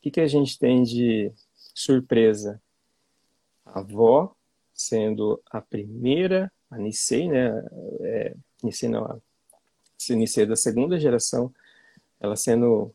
[0.00, 1.32] que, que a gente tem de
[1.74, 2.60] surpresa?
[3.64, 4.34] A avó
[4.72, 7.48] sendo a primeira, a Nisei, né?
[8.00, 9.18] É, Nisei não, a
[10.10, 11.52] Nisei da segunda geração,
[12.20, 12.94] ela sendo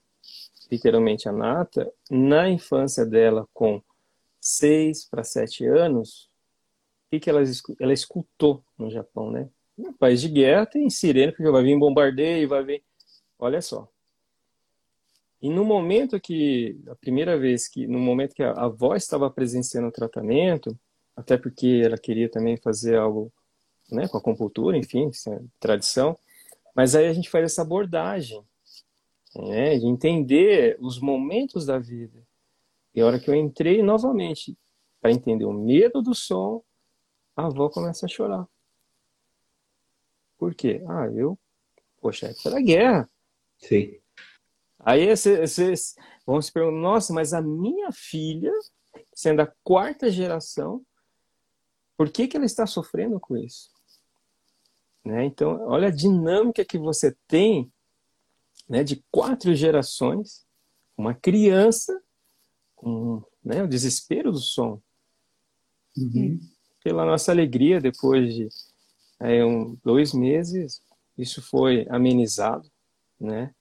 [0.74, 3.82] literalmente a nata, na infância dela com
[4.42, 6.30] seis para sete anos,
[7.12, 7.44] o que, ela,
[7.80, 9.48] ela escutou no Japão, né?
[9.78, 12.84] No país de guerra tem sirene, porque vai vir bombardeio, vai vir...
[13.38, 13.88] Olha só.
[15.40, 19.90] E no momento que, a primeira vez que, no momento que a avó estava presenciando
[19.90, 20.78] o tratamento,
[21.16, 23.32] até porque ela queria também fazer algo
[23.92, 25.12] né, com a compultura, enfim,
[25.60, 26.18] tradição,
[26.76, 28.44] mas aí a gente faz essa abordagem
[29.36, 32.26] né, de entender os momentos da vida.
[32.94, 34.58] E a hora que eu entrei novamente
[35.02, 36.64] para entender o medo do som,
[37.36, 38.48] a avó começa a chorar.
[40.38, 40.84] Por quê?
[40.88, 41.38] Ah, eu,
[42.00, 43.10] poxa, época da guerra.
[43.58, 44.00] Sim.
[44.80, 48.52] Aí vocês vão se perguntar, nossa, mas a minha filha,
[49.14, 50.86] sendo a quarta geração,
[51.98, 53.72] por que, que ela está sofrendo com isso?
[55.04, 55.26] Né?
[55.26, 57.72] Então, olha a dinâmica que você tem
[58.68, 60.46] né, de quatro gerações,
[60.98, 62.02] uma criança
[62.76, 64.82] com né, o desespero do som.
[65.98, 66.40] Uhum.
[66.84, 68.50] Pela nossa alegria, depois de
[69.20, 70.82] é, um, dois meses,
[71.18, 72.70] isso foi amenizado,
[73.20, 73.54] né?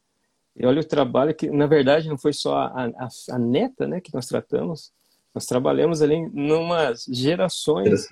[0.54, 4.00] E olha o trabalho que, na verdade, não foi só a, a, a neta, né,
[4.00, 4.92] que nós tratamos,
[5.34, 8.06] nós trabalhamos ali em umas gerações,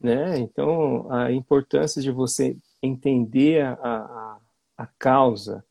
[0.00, 0.38] né?
[0.38, 4.38] Então, a importância de você entender a, a,
[4.78, 5.64] a causa,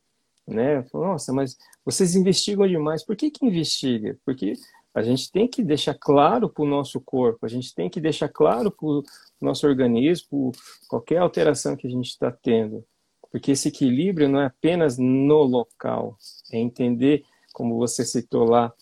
[0.52, 0.84] né?
[0.92, 3.04] Nossa, mas vocês investigam demais.
[3.04, 4.18] Por que que investiga?
[4.24, 4.54] Porque
[4.94, 8.28] a gente tem que deixar claro para o nosso corpo, a gente tem que deixar
[8.28, 9.02] claro para o
[9.40, 10.52] nosso organismo
[10.88, 12.84] qualquer alteração que a gente está tendo.
[13.30, 16.18] Porque esse equilíbrio não é apenas no local,
[16.52, 17.24] é entender,
[17.54, 18.72] como você citou lá,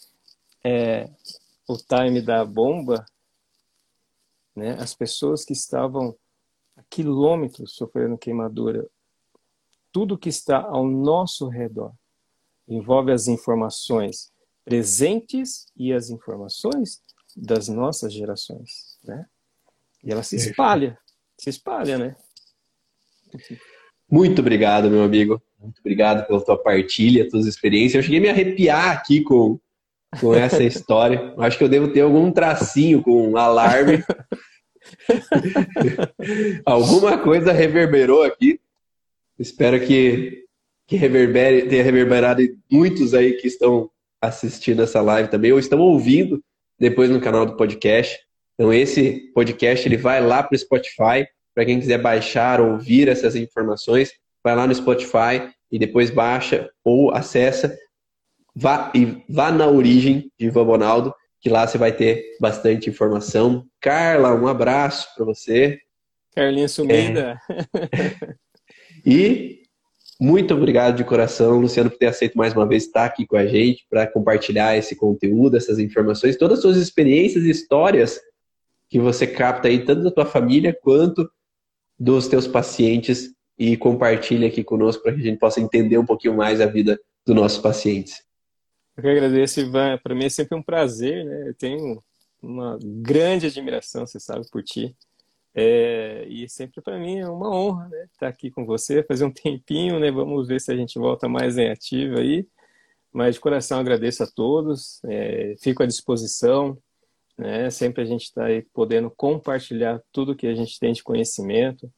[0.64, 1.08] é,
[1.68, 3.06] o time da bomba,
[4.56, 4.76] né?
[4.80, 6.16] as pessoas que estavam
[6.76, 8.84] a quilômetros sofrendo queimadura,
[9.92, 11.92] tudo que está ao nosso redor
[12.68, 14.30] envolve as informações
[14.64, 17.00] presentes e as informações
[17.36, 19.26] das nossas gerações, né?
[20.04, 20.98] E ela se espalha,
[21.36, 22.16] se espalha, né?
[24.10, 25.40] Muito obrigado, meu amigo.
[25.58, 27.94] Muito obrigado pela tua partilha, tuas experiências.
[27.94, 29.60] Eu cheguei a me arrepiar aqui com,
[30.20, 31.34] com essa história.
[31.38, 34.02] Acho que eu devo ter algum tracinho com um alarme.
[36.64, 38.60] Alguma coisa reverberou aqui.
[39.40, 40.44] Espero que,
[40.86, 46.44] que reverbere, tenha reverberado muitos aí que estão assistindo essa live também, ou estão ouvindo
[46.78, 48.18] depois no canal do podcast.
[48.54, 51.26] Então, esse podcast ele vai lá para o Spotify.
[51.54, 54.12] Para quem quiser baixar, ouvir essas informações,
[54.44, 57.74] vai lá no Spotify e depois baixa ou acessa.
[58.54, 63.64] Vá, e vá na origem de Ivan Bonaldo, que lá você vai ter bastante informação.
[63.80, 65.78] Carla, um abraço para você.
[66.34, 67.40] Carlinha Sumida.
[67.48, 68.34] É.
[69.04, 69.62] E
[70.20, 73.46] muito obrigado de coração, Luciano, por ter aceito mais uma vez estar aqui com a
[73.46, 78.20] gente para compartilhar esse conteúdo, essas informações, todas as suas experiências e histórias
[78.88, 81.30] que você capta aí, tanto da tua família quanto
[81.98, 86.36] dos teus pacientes e compartilha aqui conosco para que a gente possa entender um pouquinho
[86.36, 88.22] mais a vida dos nossos pacientes.
[88.96, 89.98] Eu que agradeço, Ivan.
[90.02, 91.48] Para mim é sempre um prazer, né?
[91.48, 92.02] Eu tenho
[92.42, 94.94] uma grande admiração, você sabe, por ti.
[95.54, 99.32] É, e sempre para mim é uma honra né, estar aqui com você, fazer um
[99.32, 100.10] tempinho, né?
[100.10, 102.46] Vamos ver se a gente volta mais em ativo aí.
[103.12, 106.78] Mas de coração agradeço a todos, é, fico à disposição.
[107.36, 107.70] né?
[107.70, 111.92] Sempre a gente está aí podendo compartilhar tudo que a gente tem de conhecimento,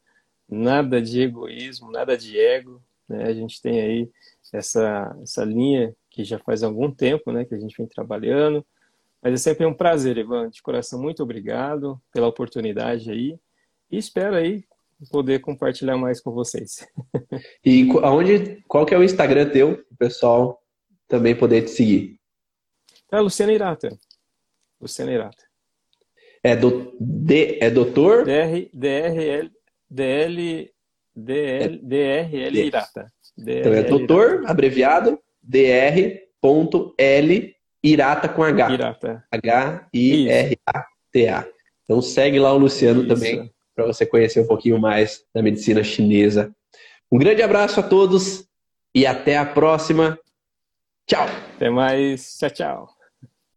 [0.49, 3.25] nada de egoísmo, nada de ego, né?
[3.25, 4.09] A gente tem aí
[4.53, 8.65] essa, essa linha que já faz algum tempo, né, que a gente vem trabalhando,
[9.23, 13.39] mas é sempre um prazer, Ivan, de coração, muito obrigado pela oportunidade aí,
[13.89, 14.65] e espero aí
[15.09, 16.85] poder compartilhar mais com vocês.
[17.65, 20.61] E aonde, qual que é o Instagram teu, o pessoal
[21.07, 22.19] também poder te seguir?
[23.11, 23.97] É Luciana Irata.
[24.81, 25.43] Luciana Irata.
[26.43, 28.25] É, do, D, é doutor?
[28.25, 29.49] DR, DRL,
[29.89, 30.71] DL,
[31.15, 33.07] DL, DRL Irata.
[33.37, 34.51] DRL então é doutor, Irata.
[34.51, 36.23] abreviado, dr.l
[37.83, 38.71] Irata com H.
[38.71, 39.23] Irata.
[39.31, 40.73] H-I-R-A-T-A.
[41.83, 43.09] Então segue lá o Luciano Isso.
[43.09, 46.55] também, para você conhecer um pouquinho mais da medicina chinesa.
[47.11, 48.47] Um grande abraço a todos
[48.95, 50.17] e até a próxima.
[51.05, 51.27] Tchau.
[51.55, 52.37] Até mais.
[52.37, 52.92] Tchau, tchau.